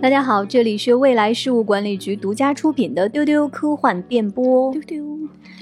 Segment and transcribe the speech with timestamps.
[0.00, 4.72] 大家好，这里是未来事务管理局独家出品的丢丢科幻电波。
[4.72, 5.04] 丢丢，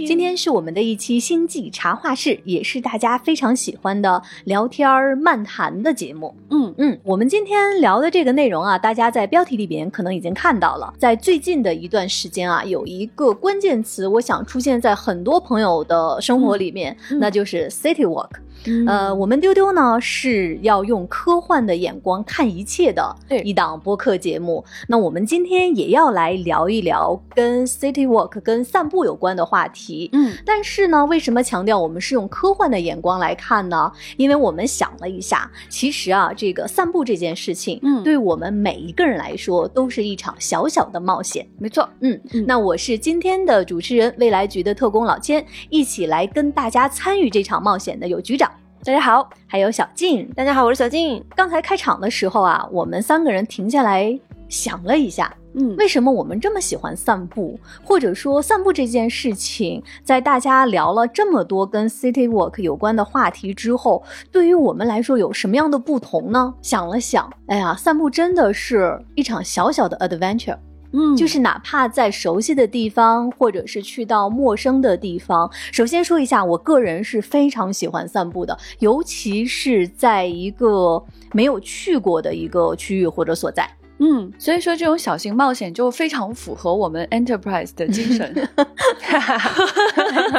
[0.06, 6.34] 今天是我们的一期星际茶话室，也是大家非常喜欢的聊天儿漫谈的节目。
[6.50, 10.92] 嗯嗯，我们今天聊的这个内容啊，大家在标题里边可能已经看到了。
[10.98, 18.28] 在最近的一段时间啊，有一个关键词，我想出现在很多朋友的生活里面，嗯那就是 city walk。
[18.64, 24.64] 嗯呃，我们丢丢呢是要用科幻的眼光看一切的对一档播客节目。
[24.88, 30.10] 那我们今天也要来聊一聊跟 city walk、跟散步有关的话题。
[30.12, 33.90] 嗯但是呢，为什么强调我们是用科幻的眼光来看呢？
[34.16, 41.46] 因为我们想了一下，其实啊，这个散步这件事情，嗯对我们每一个人来说都是一场小小的冒险。
[41.58, 48.45] 没错，嗯，嗯那我是今天的主持人，未来局的特工老千，一起来跟大家参与这场冒险的有局长，
[48.86, 50.30] 大家好，还有小静。
[50.36, 51.20] 大家好，我是小静。
[51.34, 54.16] 刚才开场的时候啊，我们三个人停下来
[54.48, 66.54] 想了一下，嗯为什么我们这么喜欢散步，或者说散步这件事情，在大家聊了这么多跟 city walk 有关的话题之后，对于我们来说有什么样的不同呢？
[66.62, 70.56] 想了想，哎呀，散步真的是一场小小的 adventure。
[70.96, 83.75] 嗯就是哪怕在熟悉的地方，或者是去到陌生的地方，首先说一下，我个人是非常喜欢散步的，尤其是在一个没有去过的一个区域或者所在。
[83.98, 88.32] 嗯，所以说这种小型冒险就非常符合我们 enterprise 的精神。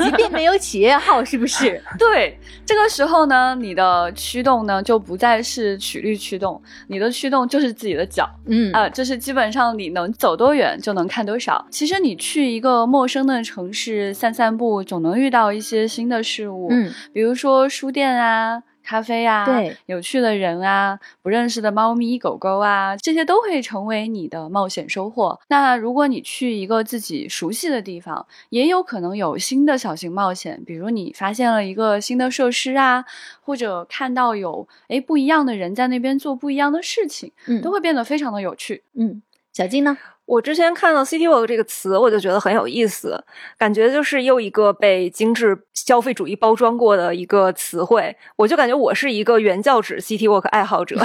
[0.03, 1.81] 即便没有企业号，是不是？
[1.97, 8.29] 对，这个时候呢，你的驱动呢就不再是曲率驱动，你的驱动就是自己的脚。
[8.45, 11.65] 嗯啊、就是基本上你能走多远就能看多少。
[11.71, 18.61] 其实你去一个陌生的城市散散步，总能遇到一些新的事物，嗯，比如说书店啊。
[18.87, 25.37] 咖啡啊，对，有趣的人啊，不认识的猫咪、狗狗啊，这些都会成为你的冒险收获。
[25.49, 33.03] 那如果你去一个自己熟悉的地方，也有可能有新的小型冒险，比如你发现了一个新的设施啊，
[33.41, 38.83] 或者看到有诶不一样的人在那边做不一样的事情，嗯都会变得非常的有趣。
[38.93, 39.97] 嗯，小金呢？
[40.27, 43.23] 我之前看到 “city walk” 这个词，我就觉得很有意思，
[43.57, 48.13] 感觉就是又一个被精致消费主义包装过的一个词汇。
[48.35, 50.97] 我就感觉我是一个原教旨 city walk 爱好者，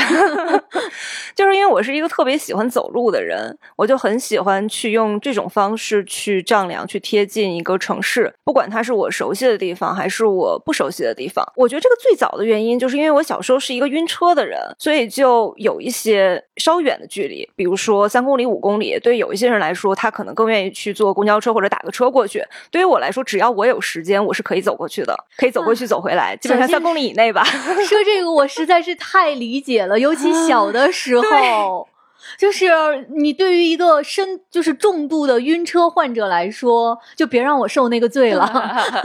[1.37, 11.47] 就是因为我是一个特别喜欢走路的人，我就很喜欢去用这种方式去丈量、去贴近一个城市，不管它是我熟悉的地方还是我不熟悉的地方。
[11.55, 22.45] 我觉得这个最早的原因就是因为我小时候是一个晕车的人，所以就有一些稍远的距离，比如说三公里、五公里，对于有一些人来说，他可能更愿意去坐公交车或者打个车过去。
[22.71, 27.45] 对于我来说，只要我有时间，我是可以走过去的，可以走过去、走回来，基本上三公里以内吧。
[27.89, 31.89] 说这个我实在是太理解了，尤其小的时 候。
[32.43, 32.67] 就是
[33.15, 38.51] 你对于一个深就是重度的晕车患者来说，就别让我受那个罪了。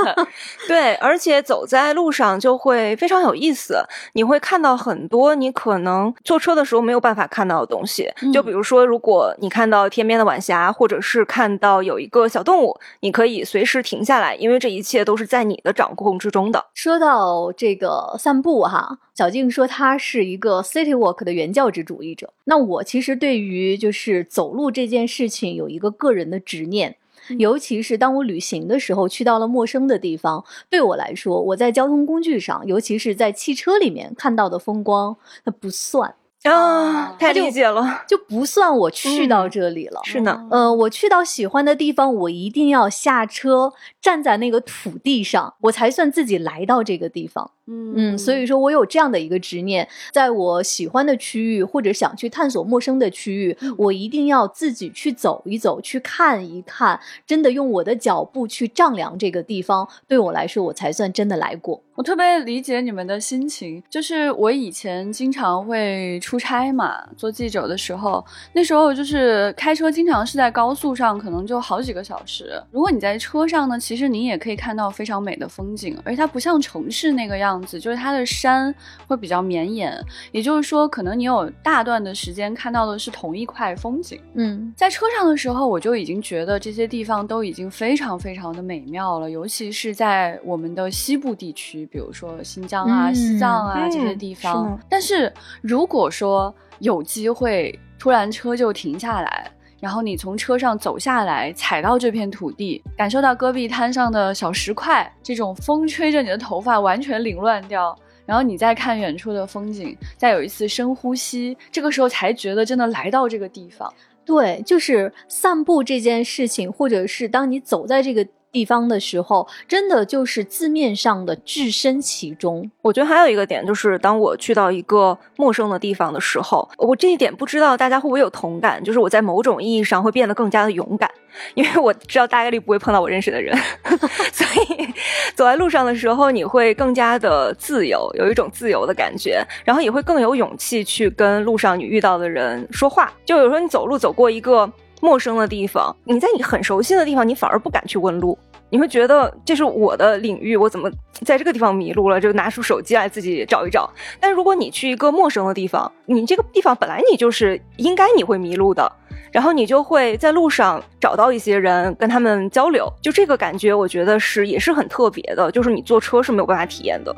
[0.68, 8.12] 对，而且走在路上就会非常有意思，你会看到很多你可能坐车的时候没有办法看到的东西。
[8.34, 16.66] 就比如说，如果你看到天边的晚霞，或者是看到有一个小动物，你可以随时停下来，因为这一切都是在你的掌控之中的。
[16.74, 22.32] 说到这个散步哈，小静说她是一个 city walk 的原教旨主义者。
[22.44, 26.98] 那我其实对于就是走路这件事情有一个个人的执念。
[27.40, 36.14] 尤其是当我旅行的时候，去到了陌生的地方，对我来说，我在交通工具上，尤其是在汽车里面看到的风光，那不算，
[36.44, 38.04] 啊，太理解了。
[38.08, 40.00] 就不算我去到嗯这里了。
[40.06, 47.52] 是呢，呃，我去到喜欢的地方，我一定要下车，站在那个土地上，我才算自己来到这个地方。
[47.68, 61.82] 嗯嗯，所以说我有这样的一个执念，在我喜欢的区域或者想去探索陌生的区域，我一定要自己去走一走，去看一看，真的用我的脚步去丈量这个地方，对我来说，我才算真的来过。
[61.96, 68.24] 我特别理解你们的心情，就是我以前经常会出差嘛，做记者的时候，
[68.54, 72.62] 那时候就是开车，经常是在高速上，可能就好几个小时。
[72.70, 78.74] 如果你在车上呢，其实你也可以看到非常美的风景，而且它不像城市那个样子，就是它的山
[79.08, 79.98] 会比较绵延，
[80.32, 84.20] 也就是说，可能你有大段的时间看到的是同一块风景。
[84.36, 94.80] 嗯在车上的时候，我就已经觉得这些地方都已经非常非常的美妙了，尤其是在我们的西部地区，比如说新疆啊、嗯西藏啊、嗯这些地方呢。
[94.90, 95.32] 但是
[95.62, 107.98] 如果说有机会突然车就停下来，然后你从车上走下来，踩到这片土地，感受到戈壁滩上的小石块，这种风吹着你的头发完全凌乱掉。
[108.26, 113.94] 然后你再看远处的风景，再有一次深呼吸，这个时候才觉得真的来到这个地方。
[114.26, 118.28] 对，就是散步这件事情，或者是当你走在这个。
[118.52, 122.70] 地方的时候，真的就是字面上的置身其中。
[122.82, 131.10] 我觉得还有一个点，就是当我去到一个陌生的地方的时候，我这一点不知道大家会不会有同感，就是我在某种意义上会变得更加的勇敢，
[131.54, 133.56] 因为我知道大概率不会碰到我认识的人，
[134.32, 134.88] 所以
[135.36, 143.12] 走在路上的时候，你会更加的自由，有一种自由的感觉，然后也会更有勇气去跟路上你遇到的人说话。
[143.26, 144.72] 就有时候你走路走过一个。
[145.02, 148.38] 陌生的地方，你在你很熟悉的地方，你反而不敢去问路，
[148.70, 150.90] 你会觉得这是我的领域，我怎么
[151.24, 152.20] 在这个地方迷路了？
[152.20, 153.90] 就拿出手机来自己找一找。
[154.20, 158.92] 但如果你去一个陌生的地方，你这个地方本来你就是应该你会迷路的，
[159.32, 167.16] 然后你就会在路上找到一些人跟他们交流，就这个感觉，我觉得是也是很特别的，就是你坐车是没有办法体验的。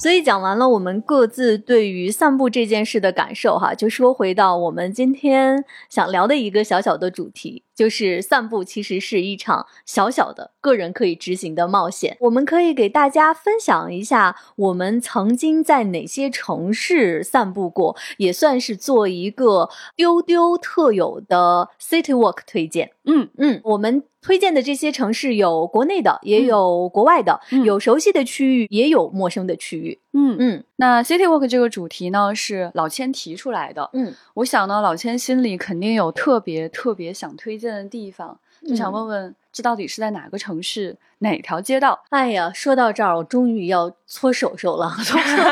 [0.00, 7.64] 所以讲完了我们各自对于散步这件事的感受，哈，就说回到我们今天想聊的一个小小的主题。
[7.80, 12.14] 就是散步其实是一场小小的个人可以执行的冒险。
[12.20, 22.90] 我们可以给大家分享一下我们曾经在哪些城市散步过，也算是做一个丢丢特有的 city walk 推荐。
[23.04, 29.98] 嗯嗯，我们推荐的这些城市有国内的，也有国外的，有熟悉的区域，也有陌生的区域。
[30.12, 33.90] 嗯嗯，那 city walk 这个主题呢是老千提出来的。
[33.92, 42.02] 嗯，我想呢，老千心里肯定有特别特别想推荐的地方，就想问问，这到底是在哪个城市，哪条街道？
[42.08, 44.90] 哎呀，说到这儿，我终于要搓手手了。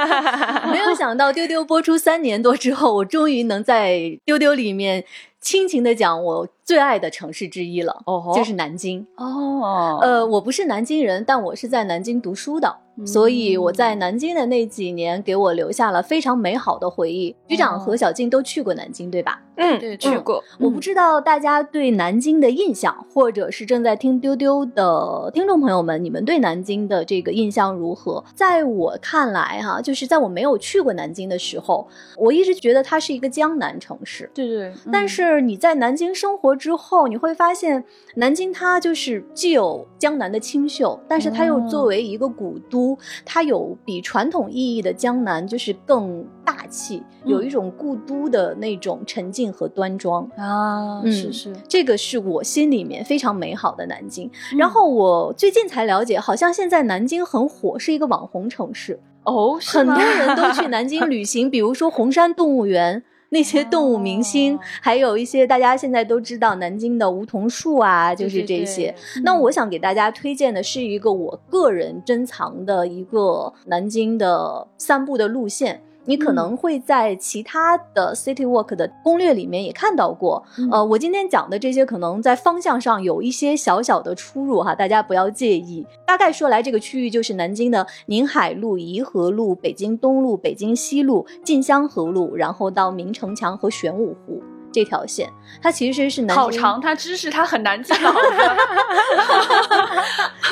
[0.72, 5.04] 没有想到丢丢播出三年多之后，我终于能在丢丢里面。
[5.40, 9.06] 亲情的讲，我最爱的城市之一了，哦，就是南京。
[9.16, 12.76] 哦，呃，我不是南京人，但我是在南京读书的，
[13.06, 17.34] 所以我在南京的那几年给我留下了非常美好的回忆。
[17.48, 19.40] 局长和小静都去过南京，对吧？
[19.56, 20.44] 嗯，对，去过。
[20.60, 28.22] 我不知道大家对南京的印象，或者是正在听丢丢的听众朋友们，你们对南京的这个印象如何？
[28.34, 34.30] 在我看来，哈，就是在我没有去过南京的时候，我一直觉得它是一个江南城市。
[34.34, 35.08] 对对，但是。
[35.18, 37.84] 是你在南京生活之后，你会发现
[38.16, 51.00] 南京它就是既有江南的清秀，但是它又作为一个古都，它有比传统意义的江南就是更大气，有一种故都的那种沉静和端庄啊。
[51.02, 54.30] 嗯，是是，这个是我心里面非常美好的南京。
[54.58, 63.04] 然后我最近才了解，好像现在南京很火，是一个网红城市哦，很多人都去南京旅行， 比如说红山动物园。
[63.30, 68.94] 那些动物明星，还有一些大家现在都知道南京的梧桐树啊，就是这些。
[69.22, 75.82] 那我想给大家推荐的是一个我个人珍藏的一个南京的散步的路线。
[76.08, 85.86] 你可能会在其他的 City Walk 的攻略里面也看到过，呃，我今天讲的这些可能在方向上有一些小小的出入哈，大家不要介意。
[86.06, 94.42] 大概说来，这个区域就是南京的宁海路、颐和路、北京东路、北京西路、晋香河路，然后到明城墙和玄武湖。
[94.78, 95.28] 这条线，
[95.60, 97.92] 它其实是南好长，它知识它很难记。
[97.92, 98.04] 所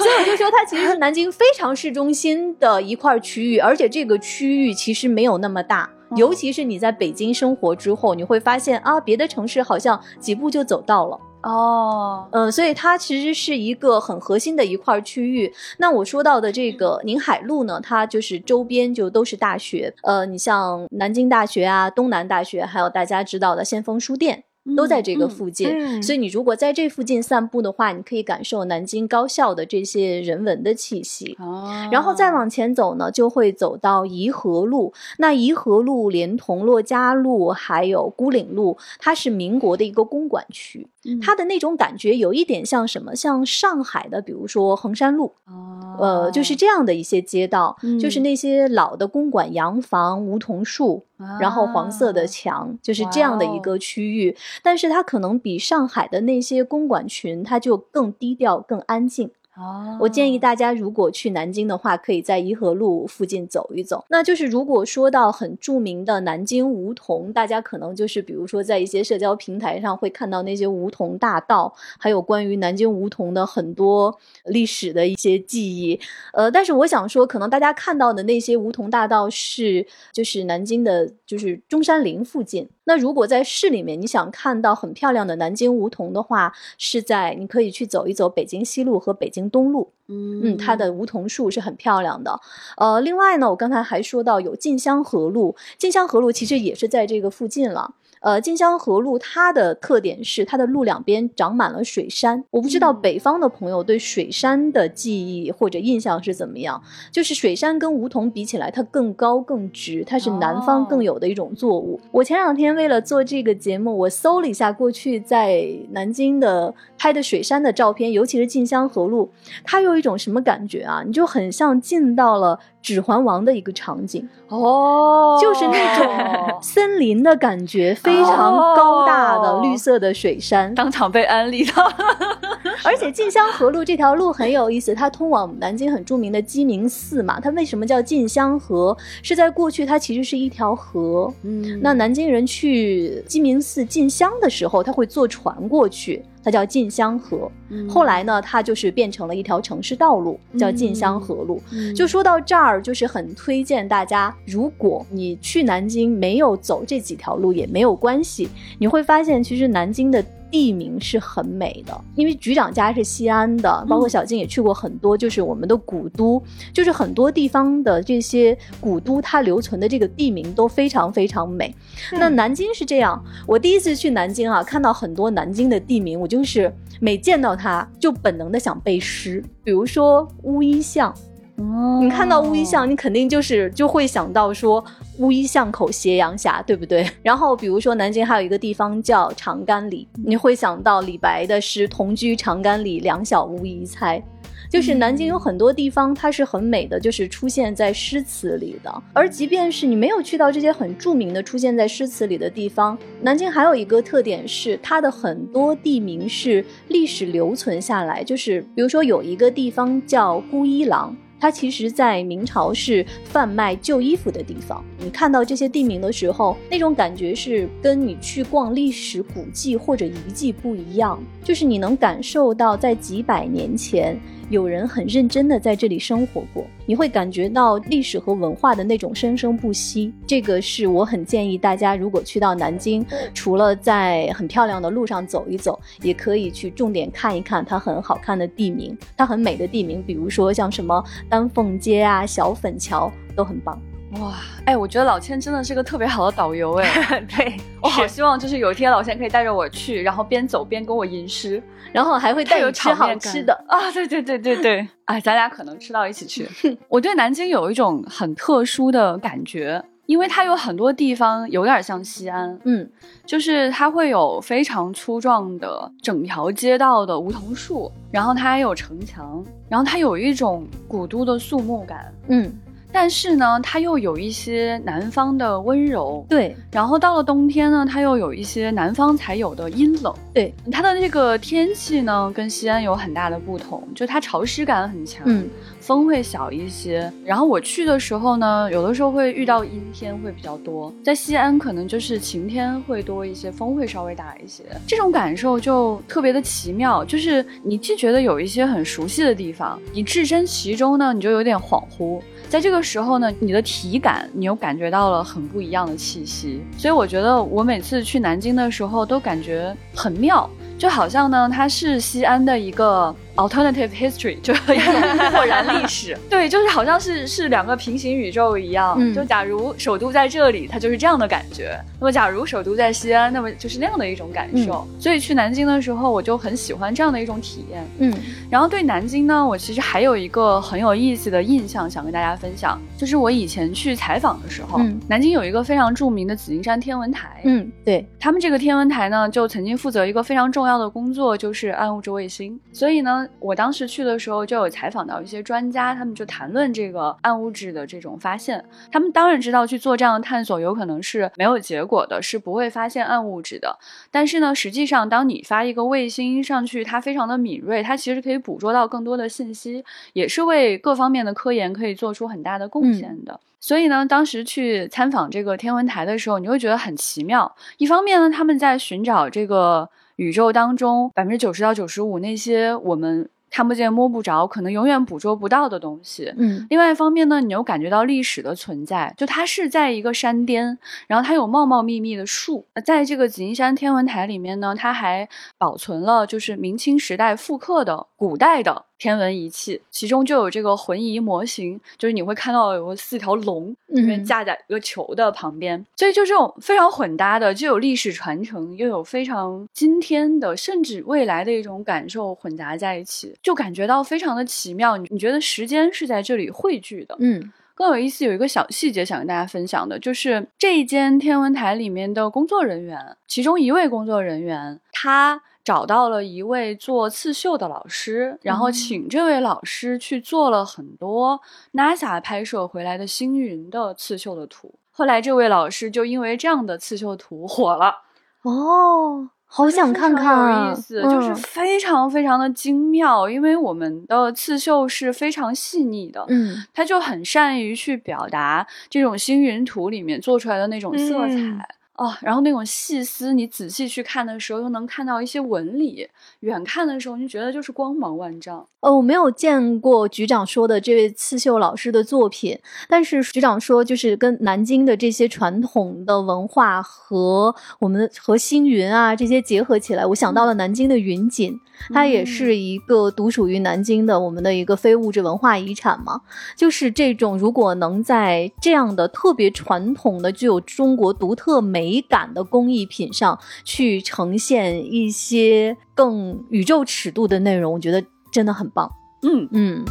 [0.05, 5.89] 以我就说，它其实是南京非常市中心的一块区域，而且这个区域其实没有那么大。
[6.17, 11.21] 尤其是你在北京生活之后，你会发现啊，别的城市好像几步就走到了。
[11.47, 15.53] 哦，嗯，所以它其实是一个很核心的一块区域。
[15.79, 24.45] 那我说到的这个宁海路呢，它就是周边就都是大学，呃，你像南京大学啊、东南大学，还有大家知道的先锋书店。
[24.77, 31.37] 都在这个附近，所以你如果在这附近散步的话，你可以感受南京高校的这些人文的气息。
[31.39, 34.93] 哦，然后再往前走呢，就会走到颐和路。
[35.19, 40.89] 那颐和路连同珞珈路还有孤岭路，它是民国的一个公馆区。
[41.21, 43.15] 它的那种感觉有一点像什么？
[43.15, 45.33] 像上海的，比如说衡山路。
[45.47, 51.05] 哦，呃，就是这样的一些街道，就是那些老的公馆洋房、梧桐树。
[51.41, 59.31] 然后黄色的墙就是这样的一个区域，但是它可能比上海的那些公馆群，它就更低调、更安静。
[59.57, 64.05] 哦，我建议大家如果去南京的话，可以在颐和路附近走一走。
[64.11, 75.99] 那就是如果说到很著名的南京梧桐，大家可能就是比如说在一些社交平台上会看到那些梧桐大道，还有关于南京梧桐的很多历史的一些记忆。
[76.35, 82.69] 呃，但是我想说，可能大家看到的那些梧桐大道是就是南京的，就是中山陵附近。
[82.89, 89.93] 那如果在市里面，你想看到很漂亮的南京梧桐的话，是在你可以去走一走北京西路和北京东路。
[90.09, 92.41] 嗯，它的梧桐树是很漂亮的。
[92.77, 97.95] 呃，另外呢，我刚才还说到有晋香河路，晋香河路其实也是在这个附近了。
[98.27, 102.43] 呃，晋香河路它的特点是它的路两边长满了水杉。
[102.51, 106.83] 我不知道北方的朋友对水杉的记忆或者印象是怎么样。
[107.13, 112.01] 就是水杉跟梧桐比起来，它更高更直，它是南方更有的一种作物。
[112.11, 119.31] 我前两天为了做这个节目，我搜了一下过去在南京的拍的水杉的照片，尤其是晋香河路，
[119.63, 121.05] 它有一种什么感觉啊？
[121.07, 122.59] 你就很像进到了。
[122.87, 131.91] 《指环王》的一个场景哦，就是那种森林的感觉，非常高大的绿色的水杉， 当场被安利到。
[132.85, 137.41] 而且晋香河路这条路很有意思，它通往南京很著名的鸡鸣寺嘛。
[137.41, 138.97] 它为什么叫晋香河？
[139.21, 141.33] 是在过去它其实是一条河。
[141.43, 146.25] 嗯，那南京人去鸡鸣寺进香的时候，他会坐船过去。
[146.47, 147.51] 它叫晋香河，
[147.89, 151.61] 后来呢，它就是变成了一条城市道路，叫晋香河路。
[151.93, 158.49] 就说到这儿，就是很推荐大家，如果你去南京没有走这几条路也没有关系，
[158.79, 160.25] 你会发现其实南京的。
[160.57, 171.75] 地名是很美的，因为局长家是西安的，包括小静也去过很多，就是我们的古都，就是很多地方的这些古都，它留存的这个地名都非常非常美。
[172.13, 181.15] 那南京是这样，我第一次去南京啊，看到很多南京的地名，我就是每见到它就本能的想背诗，比如说乌衣巷。
[181.57, 184.85] 哦，你看到乌衣巷，你肯定就是就会想到说
[185.19, 187.09] 乌衣巷口斜阳下，对不对？
[187.23, 194.23] 然后比如说南京还有一个地方叫长干里，你会想到李白的诗“同居长干里，两小无疑猜”。
[194.69, 199.03] 就是南京有很多地方它是很美的，就是出现在诗词里的。
[199.13, 211.17] 而即便是你没有去到这些很著名的出现在诗词里的地方，南京还有一个特点是它的很多地名是历史留存下来，就是比如说有一个地方叫孤衣廊。
[211.39, 214.85] 它其实，在明朝是贩卖旧衣服的地方。
[214.99, 224.19] 你看到这些地名的时候，那种感觉是跟你去逛历史古迹或者遗迹不一样，就是你能感受到在几百年前。
[224.49, 230.13] 有人很认真的在这里生活过，你会感觉到历史和文化的那种生生不息。
[230.25, 243.77] 这个是我很建议大家，如果去到南京，除了在很漂亮的路上走一走，也可以去重点看一看它很好看的地名，它很美的地名，比如说像什么丹凤街啊、小粉桥都很棒。
[244.13, 244.35] 哇，
[244.65, 251.61] 哎，我觉得老千真的是个特别好的导游，哎， 对 我好希望就是有一天老千可以带着我去，然后边走边跟我吟诗，
[251.93, 256.49] 然后还会带有吃好吃的啊，对对对对对， 哎，咱俩可能吃到一起去。
[256.89, 262.89] 我对南京有一种很特殊的感觉，因为它有很多地方有点像西安，嗯，
[263.27, 272.57] 就是它会有非常粗壮的整条街道的梧桐树，然后它还有城墙，然后它有一种古都的肃穆感，嗯。
[272.93, 276.57] 但是呢，它又有一些南方的温柔，对。
[276.71, 280.55] 然后到了冬天呢，它又有一些南方才有的阴冷，对。
[280.73, 285.49] 它的这个天气呢，跟西安有很大的不同，就它潮湿感很强，嗯，
[285.81, 287.13] 风会小一些。
[287.25, 294.65] 然后我去的时候呢，有的时候会遇到阴天会比较多，在西安可能就是晴天会多一些，风会稍微大一些。
[294.87, 302.21] 这种感受就特别的奇妙，就是你既觉得有一些很熟悉的地方，你置身其中呢，你就有点恍惚。
[302.49, 310.49] 在这个时候呢，你的体感你又感觉到了很不一样的气息，所以我觉得我每次去南京的时候都感觉很妙，
[310.79, 313.15] 就好像呢它是西安的一个。
[313.37, 318.99] Alternative history 就一种豁然历史， 对，就是好像是是两个平行宇宙一样。
[319.15, 324.87] 就假如首都在这里，它就是这样的感觉；那么假如首都在西安，那么就是那样的一种感受。
[324.99, 327.87] 所以去南京的时候，我就很喜欢这样的一种体验。
[327.99, 328.13] 嗯，
[328.51, 337.41] 然后对南京呢，我其实还有一个很有意思的印象想跟大家分享，就是我以前去采访的时候，南京有一个非常著名的紫金山天文台。
[337.45, 342.59] 嗯，对他们这个天文台呢，就曾经负责一个非常重要的工作，就是暗物质卫星。
[342.73, 343.26] 所以呢。
[343.39, 348.65] 我当时去的时候，就有采访到一些专家，他们就谈论这个暗物质的这种发现。
[348.91, 353.79] 他们当然知道去做这样的探索有可能是没有结果的，是不会发现暗物质的。
[354.11, 363.39] 但是呢，实际上当你发一个卫星上去，它非常的敏锐，它其实可以捕捉到更多的信息，也是为各方面的科研可以做出很大的贡献的。
[363.59, 367.53] 所以呢，当时去参访这个天文台的时候，你会觉得很奇妙。
[367.79, 373.29] 一方面呢，他们在寻找这个宇宙当中百分之九十到九十五那些我们。
[373.49, 376.31] 看不见摸不着，可能永远捕捉不到的东西。
[376.37, 382.67] 嗯，另外一方面呢，你又感觉到历史的存在，就它是在一个山巅，然后它有茂茂密密的树。
[382.85, 388.85] 在这个紫金山天文台里面呢，它还保存了就是明清时代复刻的古代的。
[388.99, 404.97] 天文仪器，其中就有这个浑仪模型，就是你会看到有四条龙，因为架在一个球的旁边，所以就这种非常混搭的，既有历史传承，又有非常今天的，甚至未来的一种感受混杂在一起，就感觉到非常的奇妙。
[404.97, 407.15] 你你觉得时间是在这里汇聚的？
[407.21, 415.43] 嗯，更有意思，有一个小细节想跟大家分享的，就是这一间天文台里面的工作人员，其中一位工作人员，他。
[415.67, 421.41] 找到了一位做刺绣的老师，然后请这位老师去做了很多
[421.73, 424.73] NASA 拍摄回来的星云的刺绣的图。
[424.93, 427.97] 后来这位老师就因为这样的刺绣图火了。
[428.43, 441.69] 哦，好想看看，有意思，就是非常非常的精妙，因为我们的刺绣是非常细腻的，嗯，他就很善于去表达这种星云图里面做出来的那种色彩。
[441.97, 446.07] 哦，然后那种细丝，你仔细去看的时候，又能看到一些纹理；
[446.41, 448.67] 远看的时候，你觉得就是光芒万丈。
[448.81, 461.59] 呃，我没有见过局长说的这位刺绣老师的作品，但是局长说，就是跟南京的这些传统的文化和我们和星云啊这些结合起来，我想到了南京的云锦。
[461.93, 466.23] 它也是一个独属于南京的我们的一个非物质文化遗产嘛，
[466.57, 478.89] 就是这种如果能在这样的特别传统的、具有中国独特美感的工艺品上去呈现一些更宇宙尺度的内容，我觉得真的很棒。
[479.23, 479.85] 嗯嗯。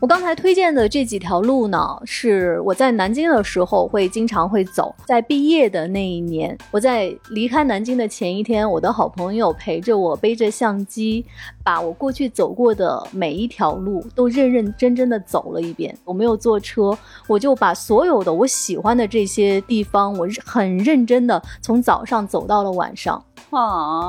[0.00, 4.94] 我刚才推荐的这几条路呢，是我在南京的时候会经常会走。
[5.06, 11.24] 在毕业的那一年，我在离开南京的前一天，我的好朋友陪着我，背着相机，
[11.64, 15.96] 把我过去走过的每一条路都认认真真的走了一遍。
[16.04, 23.24] 我没有坐车，我就把所有的我喜欢的这些地方，我很认真的从早上走到了晚上。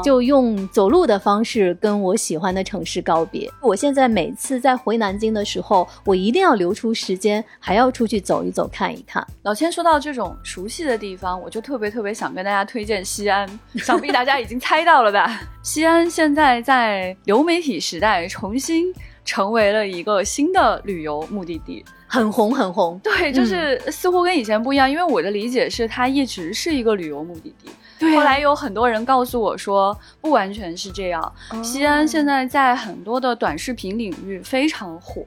[0.04, 3.48] 就用走路的方式跟我喜欢的城市告别。
[3.62, 9.24] 我现在每次在回南京的时候，我一定要留出时间，还要出去走一走、看一看。
[9.44, 13.48] 老千说到这种熟悉的地方，我就特别特别想跟大家推荐西安。
[13.76, 15.40] 想必大家已经猜到了吧？
[15.62, 18.92] 西安现在在流媒体时代重新
[19.24, 23.00] 成为了一个新的旅游目的地，很红很红。
[23.04, 27.70] 对，就是似乎跟以前不一样，因为我的理解是它一直是一个旅游目的地。
[28.02, 31.34] 后来有很多人告诉我说，不完全是这样。
[31.64, 35.24] 西安现在在很多的短视频领域非常火，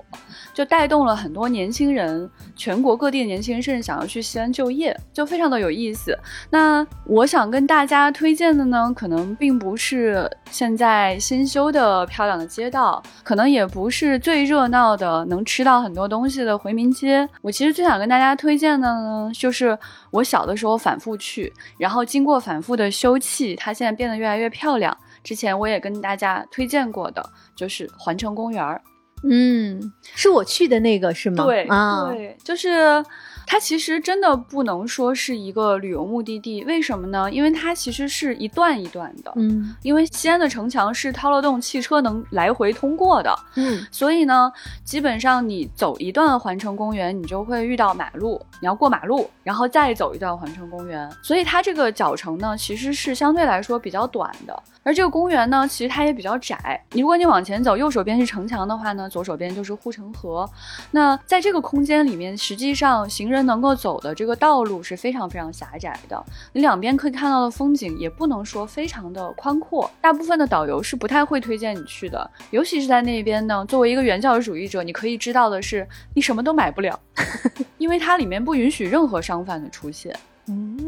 [0.53, 6.17] 就带动了很多年轻人，全国各地的年轻人甚至想要去西安就业，就非常的有意思。
[6.51, 17.27] 那我想跟大家推荐的呢，可能并不是现在新修的漂亮的街道，可能也不是最热闹的能吃到很多东西的回民街。
[17.41, 19.77] 我其实最想跟大家推荐的呢，就是
[20.11, 22.58] 我小的时候反复去，然后经过反。
[22.59, 24.99] 反复的修葺，它现在变得越来越漂亮。
[25.23, 28.83] 之前我也跟大家推荐过的，就是环城公园儿。
[29.23, 31.45] 嗯，是我去的那个是吗？
[31.45, 33.05] 对啊，对，就是。
[33.51, 37.33] 它其实真的不能说是一个旅游目的地，为什么呢？
[37.33, 44.53] 因为它其实是一段一段的，嗯，因为西安的城墙是掏了洞，汽车能来回通过的，嗯，所以呢，
[44.85, 54.63] 基本上你走一段环城公园，你就会遇到马路，你要过马路，然后再走一段环城公园，所以它这个脚程呢，其实是相对来说比较短的。
[54.83, 60.49] 而这个公园呢，其实它也比较窄，如果你往前走，右手边是城墙的话呢，左手边就是护城河。
[60.93, 63.49] 那在这个空间里面，实际上行人。
[63.49, 73.65] 能够走的这个道路是非常非常狭窄的，你两边可以看到的风景也不能说非常的宽阔，大部分的导游是不太会推荐你去的，尤其是在那边呢。
[73.67, 77.01] 作为一个原教旨主义者，你可以知道的是，你什么都买不了，
[77.79, 80.15] 因为它里面不允许任何商贩的出现。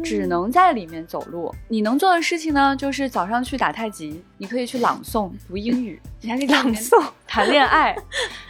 [0.03, 1.53] 只能在里面走路。
[1.67, 7.95] 你能做的事情呢，就是早上去打太极，你可以去朗诵、读英语，你还可以朗诵、 谈恋爱。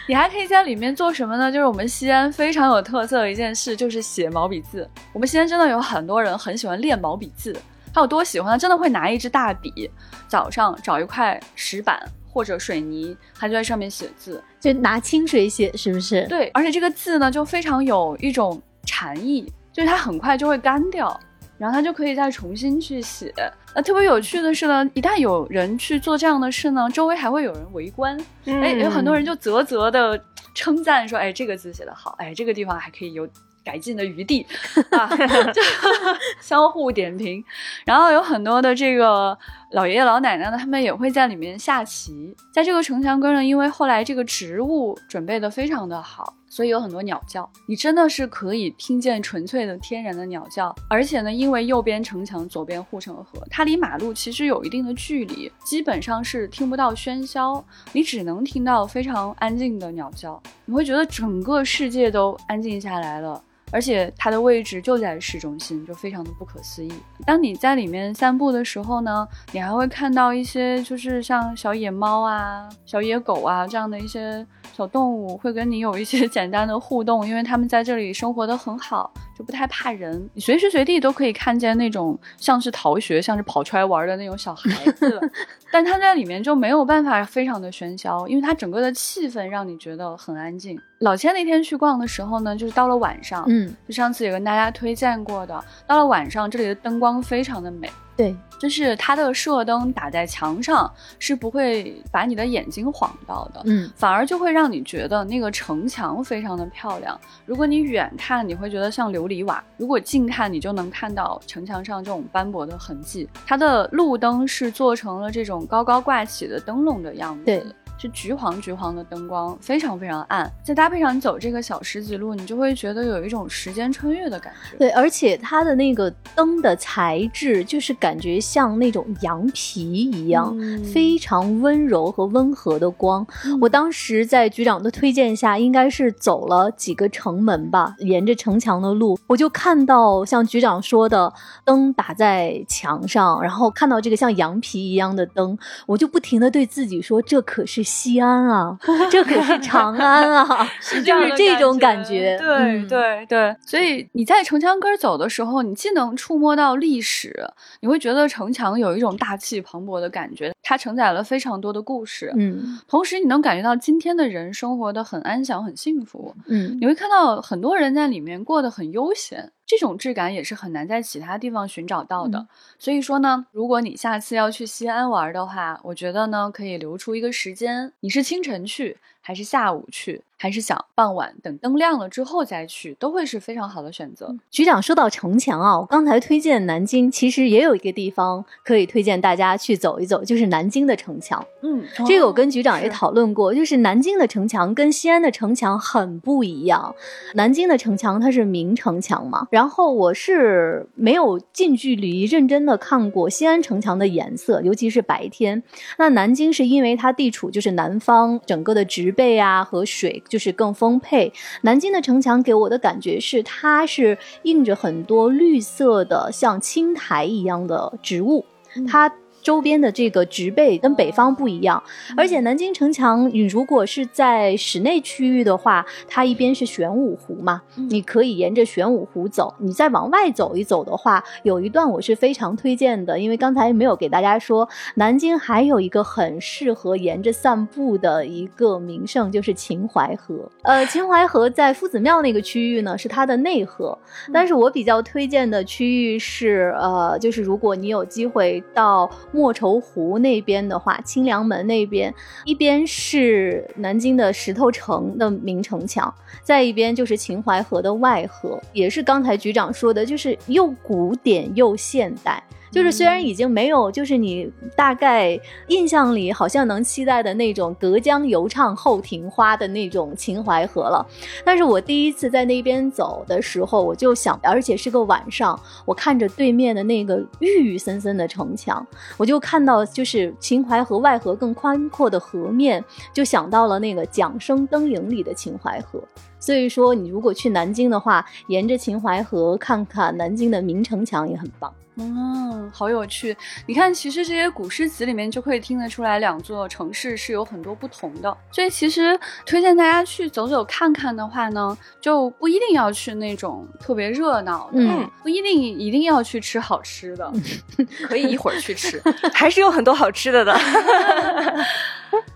[0.08, 1.52] 你还可以在里面做什么呢？
[1.52, 4.90] 就是我们西安非常有特色的一件事，就是写毛笔字。
[5.14, 7.56] 我们西安真的有很多人很喜欢练毛笔字，
[7.94, 8.58] 他有多喜欢？
[8.60, 9.90] 真的会拿一支大笔，
[10.28, 16.26] 早上找一块石板或者水泥，他就在上面写字，就拿清水写，是不是？
[16.28, 19.52] 对，而且这个字呢，就非常有一种禅意。
[19.72, 21.20] 就是它很快就会干掉，
[21.58, 23.34] 然后它就可以再重新去写。
[23.74, 30.22] 那特别有趣的是呢，一旦有人去做这样的事呢，周围还会有人围观，哎，有很多人就啧啧的
[30.54, 33.26] 称赞说，哎，这个字写得好，哎，这个地方还可以有
[33.64, 34.46] 改进的余地
[34.92, 35.08] 啊，
[35.54, 35.62] 就
[36.42, 37.42] 相互点评。
[37.86, 39.38] 然后有很多的这个
[39.72, 42.36] 老爷爷老奶奶呢，他们也会在里面下棋。
[42.52, 46.34] 在这个城墙根呢，因为后来这个植物准备的非常的好。
[46.50, 50.76] 所以有很多鸟叫，你真的是可以听见纯粹的天然的鸟叫。
[50.90, 63.42] 而且呢，因为右边城墙，左边护城河，它离马路其实有一定的距离，基本上是听不到喧嚣，你只能听到非常安静的鸟叫，你会觉得整个世界都安静下来了。
[63.72, 66.92] 而且它的位置就在市中心，就非常的不可思议。
[67.26, 80.30] 当你在里面散步的时候呢，你还会看到一些就是像小野猫啊、小野狗啊这样的一些小动物，会跟你有一些 简单的互动，因为他们在这里生活的很好，就不太怕人。
[80.34, 85.20] 你随时随地都可以看见那种像是逃学、像是跑出来玩的那种小孩子，
[85.72, 90.80] 但它在里面就没有办法非常的喧嚣，因为它整个的气氛让你觉得很安静。
[91.00, 107.20] 老千那天去逛的时候呢，就是到了晚上，嗯，就上次也跟大家推荐过的，到了晚上这里的灯光非常的美，对，就是它的射灯打在墙上是不会把你的眼睛晃到的，嗯，反而就会让你觉得那个城墙非常的漂亮。
[107.44, 113.28] 如果你远看，你会觉得像琉璃瓦；如果近看，你就能看到城墙上这种斑驳的痕迹。
[113.48, 117.46] 它的路灯是做成了这种高高挂起的灯笼的样子。
[117.46, 117.66] 对。
[118.02, 120.52] 是橘黄橘黄的灯光，非常非常暗。
[120.64, 124.76] 再搭配上你走这个小石子路，你就会觉得有一种时间穿越的感觉。
[124.76, 130.52] 对，而且它的那个灯的材质，就是感觉像那种羊皮一样，
[130.84, 133.24] 非常温柔和温和的光。
[133.62, 141.32] 我当时在局长的推荐下，应该是走了几个城门吧，沿着城墙的路，我就看到像局长说的
[141.64, 147.91] 灯打在墙上，然后看到这个像羊皮一样的灯，我就不停的对自己说，这可是。
[147.92, 148.78] 西安啊，
[149.12, 150.68] 这可是长安啊，
[151.06, 152.38] 就是这种感觉。
[152.40, 157.36] 对对对，所以你在城墙根走的时候，你既能触摸到历史，
[157.82, 162.34] 你会觉得城墙有一种大气磅礴的感觉，它承载了非常多的故事。
[162.38, 166.34] 嗯，同时你能感觉到今天的人生活的很安详、很幸福。
[166.48, 169.52] 嗯，你会看到很多人在里面过得很悠闲。
[169.72, 172.46] 这种质感也是很难在其他地方寻找到的，
[172.78, 180.22] 所以说呢，如果你下次要去西安玩的话，我觉得呢，可以留出一个时间，你是清晨去还是下午去？
[180.38, 184.36] 还是想傍晚等灯亮了之后再去，都会是非常好的选择。
[184.50, 191.46] 局长说到城墙啊，我刚才推荐南京，其实也有一个地方可以推荐大家去走一走，就是南京的城墙。
[191.62, 196.96] 嗯，这个我跟局长也讨论过，就是南京的城墙跟西安的城墙很不一样。
[197.36, 205.62] 南京的城墙它是明城墙嘛，然后我是没有近距离认真的看过西安城墙的颜色，尤其是白天。
[206.00, 210.24] 那南京是因为它地处就是南方，整个的植被啊和水。
[210.30, 211.32] 就是更丰沛。
[211.62, 218.46] 南京的城墙给我的感觉是，它是映着很多绿色的，像青苔一样的植物，
[218.88, 219.14] 它。
[219.42, 221.82] 周边的这个植被跟北方不一样，
[222.16, 229.54] 而且南京城墙，你如果是在室内区域的话，它一边是玄武湖嘛，你可以沿着玄武湖走。
[229.60, 240.50] 你再往外走一走的话，有一段我是非常推荐的，因为刚才没有给大家说，南京还有一个很适合沿着散步的一个名胜，就是秦淮河。
[240.64, 243.98] 呃，秦淮河在夫子庙那个区域呢，是它的内河，
[244.32, 249.10] 但是我比较推荐的区域是，呃，就是如果你有机会到。
[249.32, 252.14] 莫愁湖那边的话，清凉门那边，
[252.46, 256.14] 一边是南京的石头城的明城墙，
[256.44, 262.44] 再一边就是秦淮河的外河，也是刚才局长说的，就是又古典又现代。
[262.72, 271.06] 就是虽然已经没有，就是你大概印象里好像能期待的那种隔江犹唱后庭花的那种秦淮河了，
[271.44, 278.86] 但是我第一次在那边走的时候，我就想，而且是个晚上，我看着对面的那个郁郁森森的城墙，
[279.18, 286.02] 我就看到就是秦淮河外河更宽阔的河面，就想到了那个《桨声灯影》里的秦淮河。
[286.40, 291.72] 所以说，你如果去南京的话，沿着秦淮河看看南京的明城墙也很棒。
[291.96, 293.36] 嗯，好有趣！
[293.68, 298.36] 你看，其实这些古诗词里面就可以听得出来，两座城市是有很多不同的。
[298.52, 307.32] 所以，其实推荐大家去走走看看的话呢，就不一定要去那种特别热闹的，嗯，不一定一定要去吃好吃的，
[308.08, 309.02] 可以一会儿去吃，
[309.34, 310.58] 还是有很多好吃的的。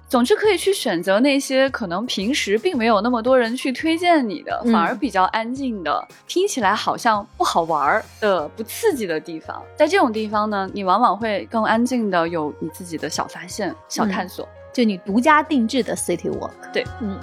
[0.08, 9.45] 总之，可以去选择那些可能平时并没有那么多人去推荐你的，反而比较安静的，听起来好像不好玩的、不刺激的地方。
[9.76, 14.48] 在这种地方呢你往往会更安静的有你自己的小发现小探索。
[14.76, 17.18] 就你独家定制的 citywalk 对嗯。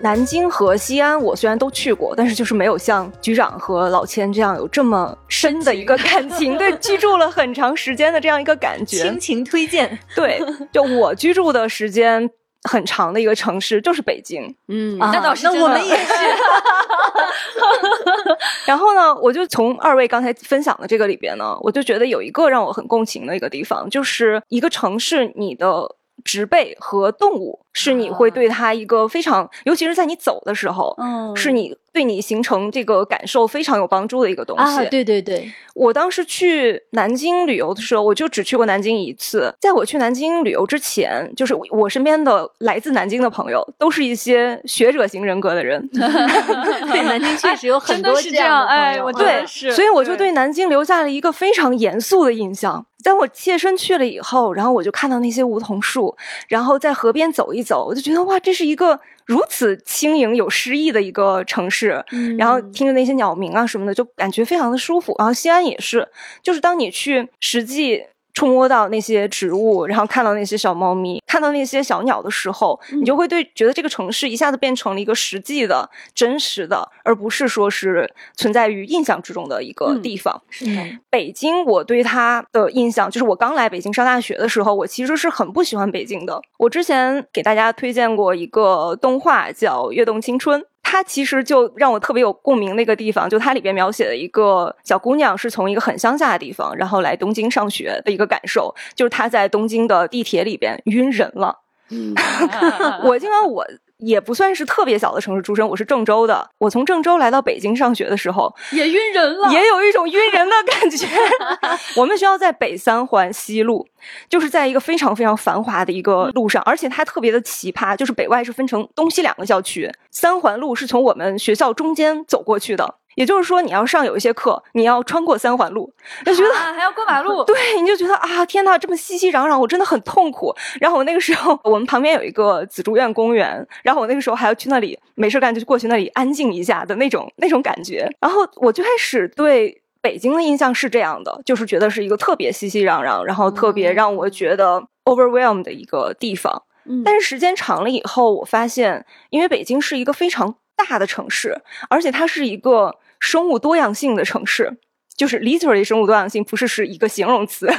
[0.00, 8.98] 南京和西安我虽然都去过但是就是没有像局长和老千这样有这么深的一个感情对居住了很长时间的这样一个感觉。
[9.02, 9.98] 亲情推荐。
[10.14, 10.40] 对
[10.72, 12.28] 就我居住的时间
[12.68, 14.54] 很长的一个城市就是北京。
[14.68, 16.12] 嗯，那倒是，那我们也是。
[18.66, 25.96] 然后呢，我就从二位刚才分享的这个里边呢，我就觉得有一个让我很共情的一个地方，就是一个城市你的。
[26.24, 31.76] 植被和动物是你会对它一个非常，尤其是在你走的时候，嗯，是你。
[31.92, 34.84] 对你形成这个感受非常有帮助的一个东西啊！
[34.86, 39.54] 对对对，我当时去南京旅游的时候，我就只去过南京一次。
[39.60, 45.86] 在我去南京旅游之前，就是我身边的来自南京的朋友，都是一些学者型人格的人。
[45.92, 52.86] 对，南京确实有很多这样哎，我对，是，所以我就对南京留下了一个非常严肃的印象。
[53.02, 56.16] 在我切身去了以后，然后我就看到那些梧桐树，
[56.48, 59.00] 然后在河边走一走，我就觉得哇，这是一个。
[59.24, 62.04] 如此轻盈有诗意的一个城市，
[62.36, 65.14] 然后听着那些鸟鸣啊什么的，就感觉非常的舒服。
[65.16, 66.08] 然后西安也是，
[66.42, 68.04] 就是当你去实际。
[68.34, 80.42] 触摸到那些植物，然后看到那些小猫咪，看到那些小鸟的时候，你就会对觉得这个城市一下子变成了一个实际的、真实的，而不是说是存在于印象之中的一个地方。
[80.48, 86.40] 是的，北京，我对它的印象就是我刚来北京上大学的时候，我其实是很不喜欢北京的。
[86.58, 90.60] 我之前给大家推荐过一个动画叫《跃动青春》。
[90.92, 101.60] 它其实就让我特别有共鸣的一个地方，就它里边描写的一个小姑娘是从一个很乡下的地方，然后来东京上学的一个感受，就是她在东京的地铁里边晕人了。
[103.04, 103.66] 我经常我。
[104.02, 106.50] 也不算是特别小的城市出身，我是郑州的。
[106.58, 111.06] 我从郑州来到北京上学的时候，也晕人了，也有一种晕人的感觉。
[111.96, 113.86] 我们学校在北三环西路，
[114.28, 122.96] 就是在一个非常非常繁华的一个路上，而且它特别的奇葩，就是北外是分成东西两个校区，三环路是从我们学校中间走过去的。
[123.14, 125.92] 也就是说，你要上有一些课，你要穿过三环路，
[126.24, 127.44] 就觉得啊还要过马路。
[127.46, 130.54] 对，你就觉得啊，天呐，这么熙熙攘攘，我真的很痛苦。
[130.80, 138.08] 然后我那个时候，我们旁边有一个紫竹院公园，然后我那个时候还要去那里，没事干就过去那里安静一下的那种那种感觉。
[138.20, 146.62] 然后我最开始对北京的印象是这样的，就是觉得是一个特别熙熙攘攘，然后特别让我觉得 overwhelmed 的一个地方。
[147.04, 150.52] 但是时间长了以后，我发现，因为北京是一个非常
[150.84, 152.98] 大的城市，而且它是一个。
[153.24, 154.78] 生物多样性的城市，
[155.16, 157.72] 就是 literally 生物多样性，不是是一个形容词，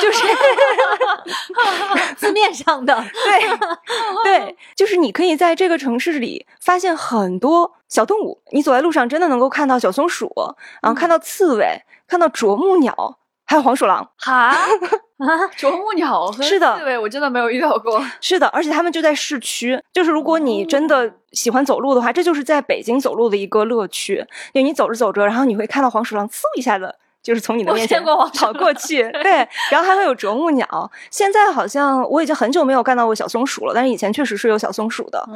[0.00, 0.24] 就是
[2.16, 3.04] 字面上的。
[3.24, 3.58] 对
[4.24, 10.32] 对，就是你可以在这个城市里发现很多小动物，你走在路上真的能够看到小松鼠，
[10.80, 13.18] 然后看到刺猬，看到啄木鸟。
[13.44, 14.48] 还有黄鼠狼哈
[15.18, 18.04] 啊，啄木鸟和是的，刺猬我真的没有遇到过。
[18.20, 24.26] 是的，而且他们就在市区，就是如果你真的喜欢走路的话，这就是在北京走路的一个乐趣。
[24.52, 26.94] 因为你走着走着，然后你会看到黄鼠狼嗖一下子。
[27.24, 30.90] 就是从你的面前跑过去， 对，然后还会有啄木鸟。
[31.10, 35.26] 现在好像我已经很久没有看到过小松鼠了，但是以前确实是有小松鼠的。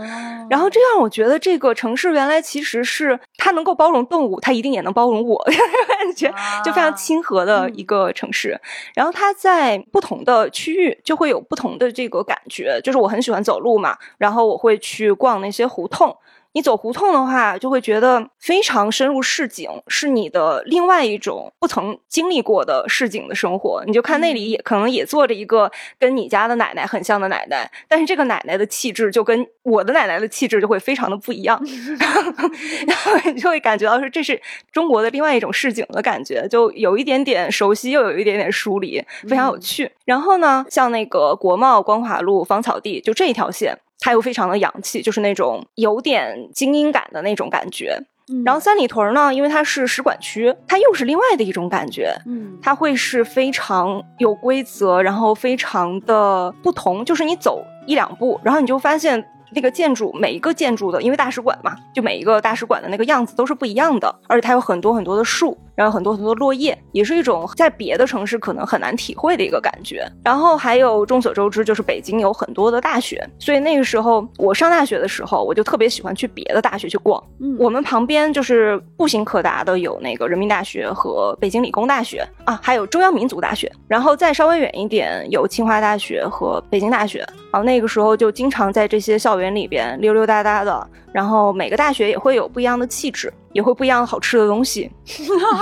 [0.50, 5.56] 然后这样，我觉得这个城市原来其实是它能够包容动物，它一定也能包容我，感
[6.14, 8.60] 觉就非常亲和的一个城市。
[8.94, 16.14] 然后它在不同的区域就会有不同的这个感觉，就是我很喜欢走路嘛，然后我会去逛那些胡同。
[16.52, 23.84] 你走胡同的话，就会觉得非常深入市井，是你的另外一种不曾经历过的市井的生活。
[23.86, 31.62] 你就看那里也可能也坐着一个跟你家的奶奶很像的奶奶，但是这个奶奶的气质就跟我的奶奶的气质就会非常的不一样
[32.88, 34.40] 然后你就会感觉到说这是
[34.72, 39.90] 中国的另外一种市井的感觉，就有一点点熟悉，又有一点点疏离，非常有趣。
[40.04, 43.78] 然后呢，像那个国贸光华路芳草地，就这一条线。
[43.98, 47.98] 它又非常的洋气，就是那种有点精英感的那种感觉。
[48.44, 52.14] 然后三里屯呢，因为它是使馆区，它又是另外的一种感觉。
[52.26, 57.02] 嗯，它会是非常有规则，然后非常的不同。
[57.04, 65.56] 就是你走一两步，然后你就发现那个建筑，每一个建筑的，因为大使馆嘛，就每一个大使馆的那个样子都是不一样的，而且它有很多很多的树。
[65.78, 70.04] 然后很多很多落叶，也是一种在别的城市可能很难体会的一个感觉。
[70.24, 77.22] 然后还有众所周知，就是北京有很多的大学，所以那个时候我上大学的时候，我就特别喜欢去别的大学去逛。
[77.40, 83.70] 嗯，我们旁边就是步行可达的有那个人民大学和北京理工大学啊，还有中央民族大学。
[83.86, 87.20] 然后再稍微远一点有清华大学和北京大学。
[87.52, 90.84] 然后那个时候就经常在这些校园里边溜溜达达的。
[91.12, 93.32] 然后每个大学也会有不一样的气质。
[93.52, 94.90] 也会不一样好吃的东西。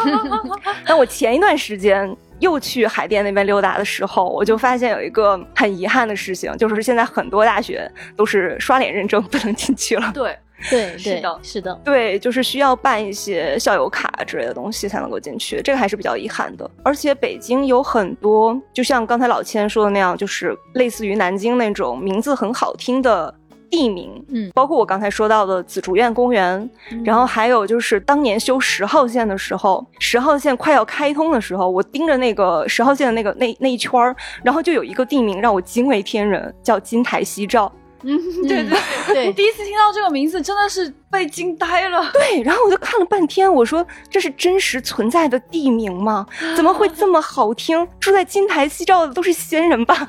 [0.86, 10.10] 那我前一段时间又去海淀那边溜达的时候，我就发现有一个很遗憾的事情，就是现在很多大学都是刷脸认证不能进去了。
[10.12, 10.36] 对。
[10.70, 16.68] 对，是的，是的，对，就是需要办一些校友卡之类的东西才能够进去，这个还是比较遗憾的。
[16.82, 23.32] 而且北京有很多，就像刚才老千说的那样，就是类似于南京那种名字很好听的
[23.70, 26.68] 地名，嗯，包括我刚才说到的紫竹院公园，
[27.04, 37.70] 然后还有就是当年修十号线的时候，十号线快要开通的时候，我盯着那个十号线的那个那那一圈儿，然后就有一个地名让我惊为天人，叫金台夕照。
[38.06, 42.08] 嗯，对对对， 第一次听到这个名字真的是被惊呆了。
[42.12, 46.24] 对，然后我就看了半天，我说这是真实存在的地名吗？
[46.54, 47.86] 怎么会这么好听？
[47.98, 50.08] 住在金台夕照的都是仙人吧？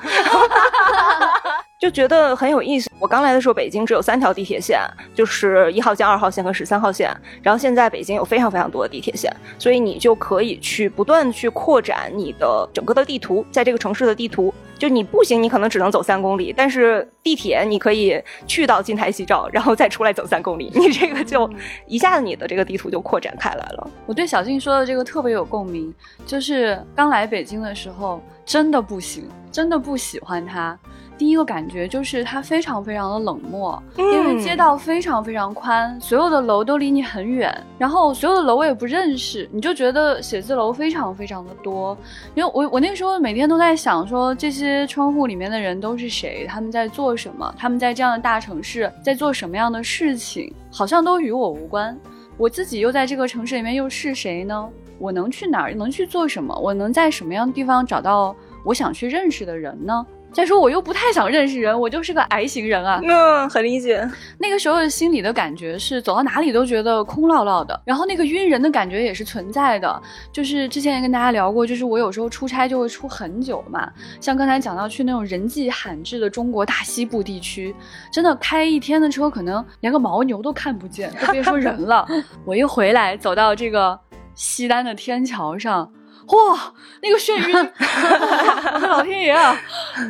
[1.80, 2.90] 就觉得很有意思。
[2.98, 4.80] 我刚来的时候，北京只有三条地铁线，
[5.14, 7.16] 就是一号线、二号线和十三号线。
[7.40, 14.52] 然后现在北京有非常非常多的地铁线，所以你就可以去不断去扩展你的整个的地图，在这个城市的地图。
[14.78, 21.50] 就你步行，你可能只能走三公里，但是地铁你可以去到金台夕照，然后再出来走三公里， 你这个就
[21.86, 23.90] 一下子你的这个地图就扩展开来了。
[24.06, 25.92] 我对小静说的这个特别有共鸣，
[26.24, 30.78] 就是刚来北京的时候真的不行，真的不喜欢他。
[31.16, 41.98] 第一个感觉就是他非常非常的冷漠，因为街道非常非常宽，所有的楼都离你很远，然后所有的楼我也不认识，你就觉得写字楼非常非常的多。
[42.36, 51.98] 因为我我那个时候每天都在想说这些窗户里面的人都是谁，他们在做什么，他们在这样的大城市在做什么样的事情，好像都与我无关。
[52.36, 54.68] 我自己又在这个城市里面又是谁呢？
[55.00, 55.74] 我能去哪儿？
[55.74, 56.56] 能去做什么？
[56.56, 60.06] 我能在什么样的地方找到我想去认识的人呢？
[60.30, 63.00] 再说我又不太想认识人，我就是个矮型人啊。
[63.02, 64.06] 嗯，很理解。
[64.38, 70.02] 那个时候心里的感觉是走到哪里都觉得空落落的，然后那个晕人的感觉也是存在的。
[70.30, 73.90] 就是之前也跟大家聊过，就是我有时候出差就会出很久嘛，
[74.20, 77.74] 像刚才讲到去那种人迹罕至的中国大西部地区，
[78.12, 82.06] 真的开一天的车可能连个牦牛都看不见，都别说人了。
[82.44, 83.98] 我一回来走到这个
[84.34, 85.90] 西单的天桥上。
[86.28, 87.54] 哇，那个眩晕！
[88.74, 89.58] 我的老天爷啊！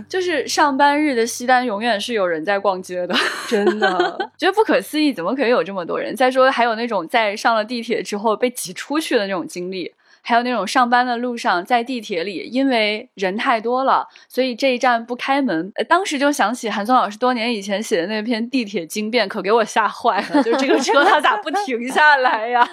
[0.08, 3.14] 就是上班日的西单永远是有人在逛街的，
[3.46, 3.88] 真的
[4.36, 6.14] 觉得不可思议，怎么可以有这么多人？
[6.16, 15.72] 再说还有那种在上了地铁之后被挤出去的那种经历，还有那种上班的路上在地铁里，因为人太多了，所以这一站不开门。
[15.88, 22.68] 当时就想起韩松老师多年以前写的那篇《地铁惊变》，可给我吓坏了，就这个车它咋不停下来呀？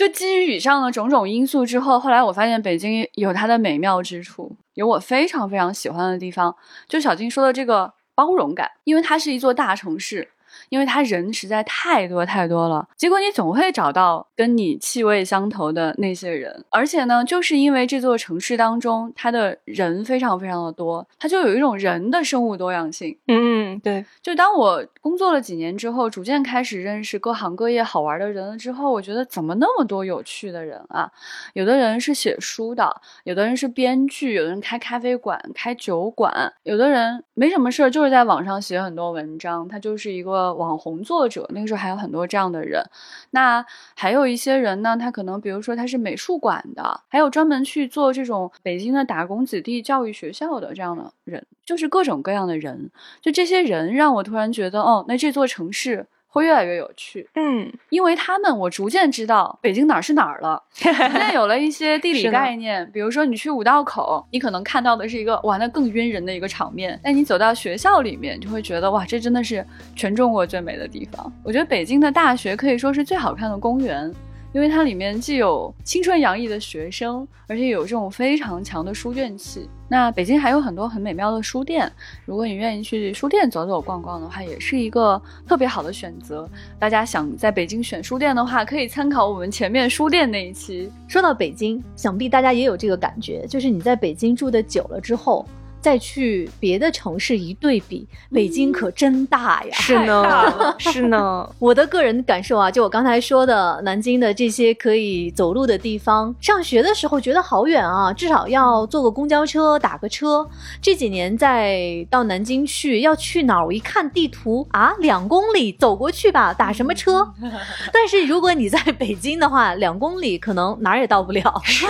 [0.00, 6.56] 就基于以上的种种因素之后，后来我发现北京有它的美妙之处，有我非常非常喜欢的地方。
[6.88, 10.26] 就小金说的这个包容感，因为它是一座大城市。
[10.70, 23.18] 因为他人实在太多太多了，结果你总会找到跟你气味相投的那些人，而且呢，就是因为这座城市当中，它的人非常非常的多，它就有一种人的生物多样性。
[23.26, 24.04] 嗯，对。
[24.22, 31.10] 就当我工作了几年之后，逐渐开始认识各行各业好玩的人了之后，我觉得怎么那么多有趣的人啊？
[31.54, 40.59] 有的人是写书的，有的人是编剧，有的人开咖啡馆、开酒馆，有的人没什么事儿，就是在网上写很多文章，他就是一个。
[40.60, 42.84] 网红作者，那个时候还有很多这样的人。
[43.30, 43.64] 那
[43.96, 52.90] 还有一些人呢，他可能比如说他是美术馆的，还有专门去做这种北京的打工子弟教育学校的这样的人，就是各种各样的人。
[53.20, 56.06] 就这些人让我突然觉得，哦，那这座城市。
[56.32, 60.84] 会越来越有趣，嗯，因为他们我逐渐知道北京哪儿是哪儿了， 逐
[61.18, 62.88] 渐有了一些地理概念。
[62.92, 66.98] 比如说你去五道口，你可能看到的是一个哇，那更晕人的一个场面。
[67.02, 69.66] 但你走到学校里面，就会觉得哇，这真的是
[69.96, 71.32] 全中国最美的地方。
[71.42, 74.12] 我觉得北京的大学可以说是最好看的公园。
[74.52, 79.68] 因为它里面既有青春洋溢的学生，而且有这种非常强的书卷气。
[79.88, 81.90] 那北京还有很多很美妙的书店，
[82.24, 86.48] 如果你愿意去书店走走逛逛的话，也是一个特别好的选择。
[86.78, 90.90] 大家想在北京选书店的话，可以参考我们前面书店那一期。
[91.08, 95.44] 说到北京，想必大家也有这个感觉，就是你在北京住的久了之后。
[95.80, 99.70] 再去别的城市一对比，北京可真大呀！
[99.72, 100.24] 是呢，
[100.78, 101.48] 是呢。
[101.58, 110.46] 我的个人感受啊，就我刚才说的，南京的这些可以走路的地方，上学的时候觉得好远啊，至少要坐个公交车、打个车。
[110.82, 113.64] 这几年再到南京去，要去哪儿？
[113.64, 117.26] 我一看地图啊，两公里走过去吧，打什么车？
[117.92, 121.60] 但是如果你在北京的话，两公里可能哪儿也到不了。
[121.64, 121.86] 是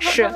[0.00, 0.30] 是，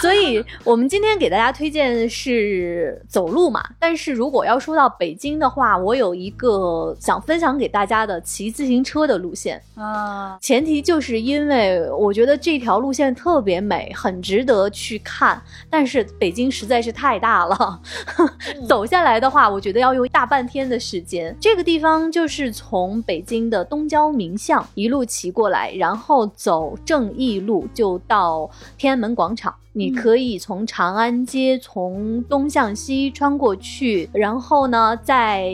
[0.00, 1.83] 所以我们今天给大家推荐。
[1.84, 15.40] 线是走路嘛，但是如果要说到北京的话，我有一个想分享给大家的骑自行车的路线啊，前提就是因为我觉得这条路线特别美，很值得去看。
[15.68, 17.80] 但是北京实在是太大了，
[18.66, 21.36] 走下来的话，我觉得要用大半天的时间。
[21.40, 29.54] 这个地方就是从北京的东郊民巷一路骑过来，然后走正义路就到天安门广场。
[29.76, 35.52] 你可以从长安街从东向西穿过去，然后呢再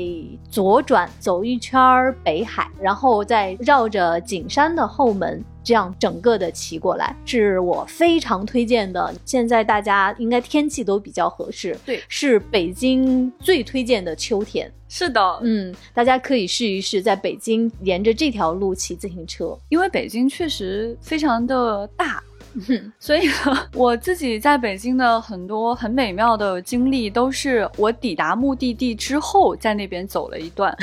[0.50, 1.80] 左转走一圈
[2.22, 9.12] 北海，然后再绕着景山的后门，这样整个的骑过来，是我非常推荐的。
[9.24, 14.70] 现在大家应该天气都比较合适，对，是北京最推荐的秋天。
[14.86, 22.22] 是的，嗯，大家可以试一试在北京沿着这条路骑自行车，因为北京确实非常的大。
[22.98, 30.76] 所以呢，我自己在北京的很多很美妙的经历，都是我抵达目的地之后，在那边走了一段，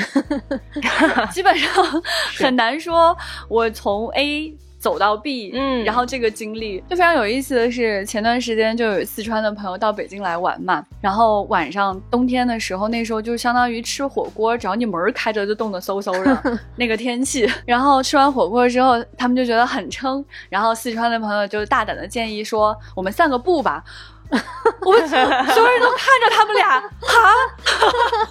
[1.32, 2.02] 基本上
[2.38, 3.16] 很难说，
[3.48, 4.56] 我从 A。
[4.78, 23.82] 走到 B，嗯，然后这个经历就非常有意思的是，前段时间就有四川的朋友到北京来玩嘛，然后晚上冬天的时候，那时候就相当于吃火锅，只要你门开着就冻得嗖嗖的 那个天气，然后吃完火锅之后，他们就觉得很撑，然后四川的朋友就大胆的建议说，我们散个步吧。
[24.84, 26.82] 我们所有人都看着他们俩，啊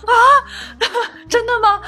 [0.06, 0.14] 啊，
[1.28, 1.82] 真的吗？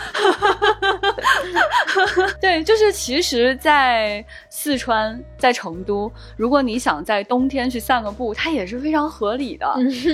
[2.41, 9.67] 对，就是其实，在四川，在成都，如果你想在冬天去散个步，它也是非常合理的。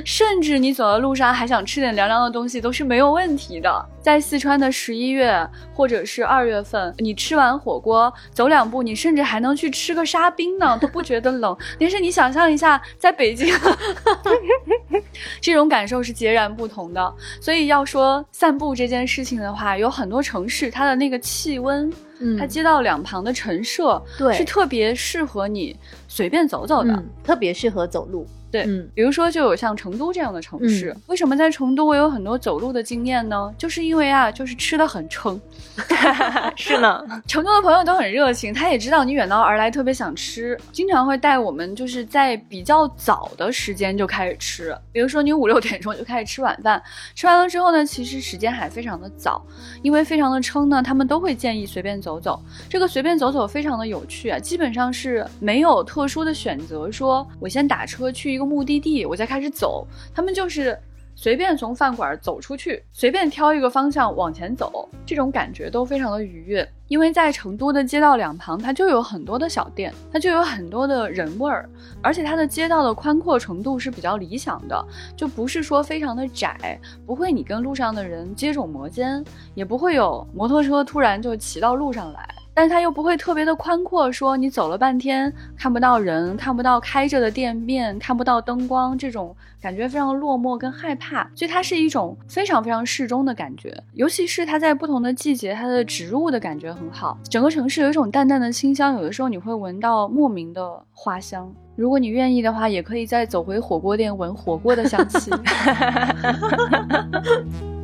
[0.05, 3.85] 甚至你走在路上还想吃点凉凉的东西，都是没有问题的。
[4.01, 11.57] 在四川的十一月或者是二月份，你吃完火锅走两步，你甚至还能去吃个沙冰呢，都不觉得冷。
[11.79, 13.55] 但是你想象一下，在北京。
[15.41, 25.75] 这种感受是截然不同的，所以要说散步这件事情的话，有很多城市它的那个气温，嗯，它街道两旁的陈设，对，是特别适合你
[26.07, 28.27] 随便走走的，特别适合走路。
[28.55, 33.53] 对，嗯，比如说就有像成都这样的城市，为什么在成都我有很多走路的经验呢？
[33.57, 35.37] 就是因为啊，就是吃的很撑。
[36.55, 44.73] 是呢， 成都的朋友都很热情，他也知道你远道而来，特别想吃，经常会带我们就是在比较早的时间就开始吃。
[44.93, 46.81] 比如说你五六点钟就开始吃晚饭，
[47.13, 49.45] 吃完了之后呢，其实时间还非常的早，
[49.81, 52.41] 因为非常的撑呢，他们都会建议随便走走。
[52.69, 58.44] 这个随便走走非常的有趣啊，基本上是没有特殊的选择，说我先打车去一个。
[58.45, 59.87] 目的地，我再开始走。
[60.13, 60.77] 他们就是
[61.15, 66.67] 随便从饭馆走出去，随便挑一个方向往前走，这种感觉都非常的愉悦。
[66.87, 71.67] 因为在成都的街道两旁，它就有很多的小店，它就有很多的人味儿，
[71.99, 74.85] 而且它的街道的宽阔程度是比较理想的，
[75.15, 79.23] 就不是说非常的窄，不会你跟路上的人接踵摩肩，
[79.55, 82.35] 也不会有摩托车突然就骑到路上来。
[82.55, 91.29] 但它又不会特别的宽阔，说你走了半天看不到人，看不到开着的店面，看不到灯光，这种感觉非常落寞跟害怕。
[91.35, 97.17] 所以它是一种非常非常适中的感觉，尤其是它在不同的季节，它的植物的感觉很好。
[97.29, 101.53] 整个城市有一种淡淡的清香，有的时候你会闻到莫名的花香。
[101.75, 105.29] 如果你愿意的话，也可以再走回火锅店闻火锅的香气。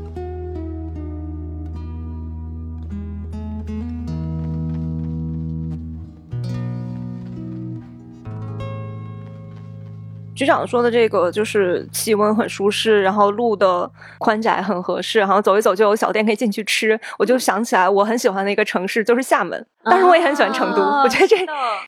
[10.36, 17.00] 局长说的这个就是气温很舒适，然后路的宽窄很合适，然后走一走就有小店可以进去吃。
[17.20, 20.82] 我就想起来我很喜欢的一个城市就是厦门，但是我也很喜欢成都。
[20.82, 21.36] 我觉得这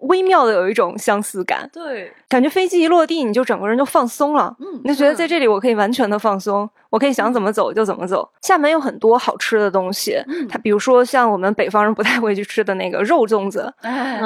[0.02, 1.70] 微妙的有一种相似感。
[1.72, 4.56] 对，感觉飞机一落地你就整个人就放松了。
[4.60, 8.30] 嗯，你就觉得在这里我可以完全的放松，我可以想怎么走就怎么走。
[8.42, 10.18] 厦门有很多好吃的东西，
[10.50, 13.74] 它比如说像我们北方人不太会去吃的那个肉粽子，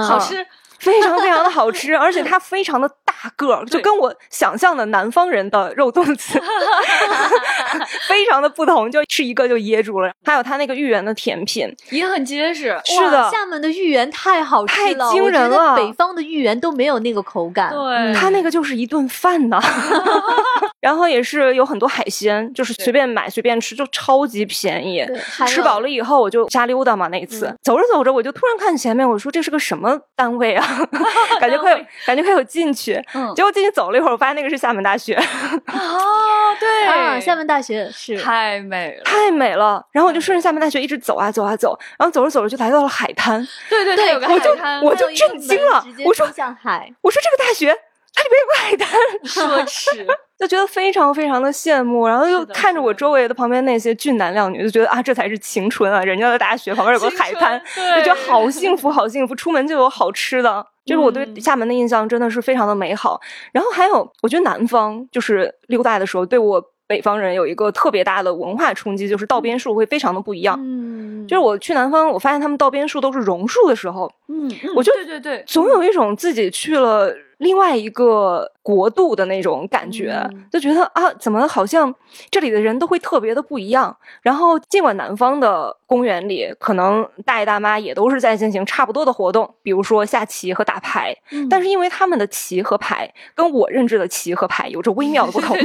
[0.08, 0.46] 好吃。
[0.80, 6.40] 非常非常的好吃， 而且它非常的大个，就跟我想象的南方人的肉粽子
[8.08, 10.12] 非常的不同，就吃一个就噎住了。
[10.26, 15.76] 还有他那个芋圆的甜品也很结实，是的，厦门的芋圆太好吃了，太惊人了。
[15.76, 19.60] 北方的芋圆都没有那个口感，对，它那个就是一顿饭呢。
[20.80, 25.06] 然后也是有很多海鲜，就是随便买随便吃，就超级便宜。
[25.48, 27.08] 吃饱了以后我就瞎溜达嘛。
[27.08, 30.66] 那一次走着走着，我就突然看前面，我说这是个什么单位啊？
[31.42, 33.02] 感觉快有，感觉快有进去。
[33.14, 35.16] 嗯，结果进去走了一会儿，我发现那个是厦门大学。
[35.16, 39.86] 哦，对，厦门大学是太美了，太美了。
[39.92, 43.46] 然后我就顺着厦门大学一直走啊走啊走，然后走着走着就来到了海滩。
[43.70, 44.52] 对对对，我就
[44.84, 45.86] 我就震惊了。
[46.06, 47.78] 我说向海，我说这个大学。
[48.20, 50.04] 它里面有个海滩，奢侈，
[50.40, 56.04] 就觉得非常非常的羡慕，然后又看着我周围的旁边那些俊男靓女，就觉得啊，这才是青春啊！
[56.04, 57.62] 人家的大学旁边有个海滩，
[57.96, 60.66] 就觉得好幸福，好幸福，出门就有好吃的。
[60.84, 63.22] 就是我对厦门的印象真的是非常的美好。
[63.52, 66.64] 然后还有，我觉得南方就是溜达的时候，对我。
[66.88, 70.58] 北方人有一个特别大的文化冲击，就是道边树会非常的不一样。
[70.60, 77.14] 嗯，就是我去南方，我发现他们道边树都是榕树的时候，嗯，我就对对对，总有一种自己去了。
[77.38, 81.94] 另外一个国度的那种感觉，就觉得啊，怎么好像
[82.32, 83.96] 这里的人都会特别的不一样。
[84.22, 91.16] 然后，尽管南方的公园里可能大爷大妈也都是在进行差不多的活动，比如说下棋和打牌，
[91.50, 95.56] 但是因为他们的棋和牌跟我认知的棋和牌有着微妙的不同，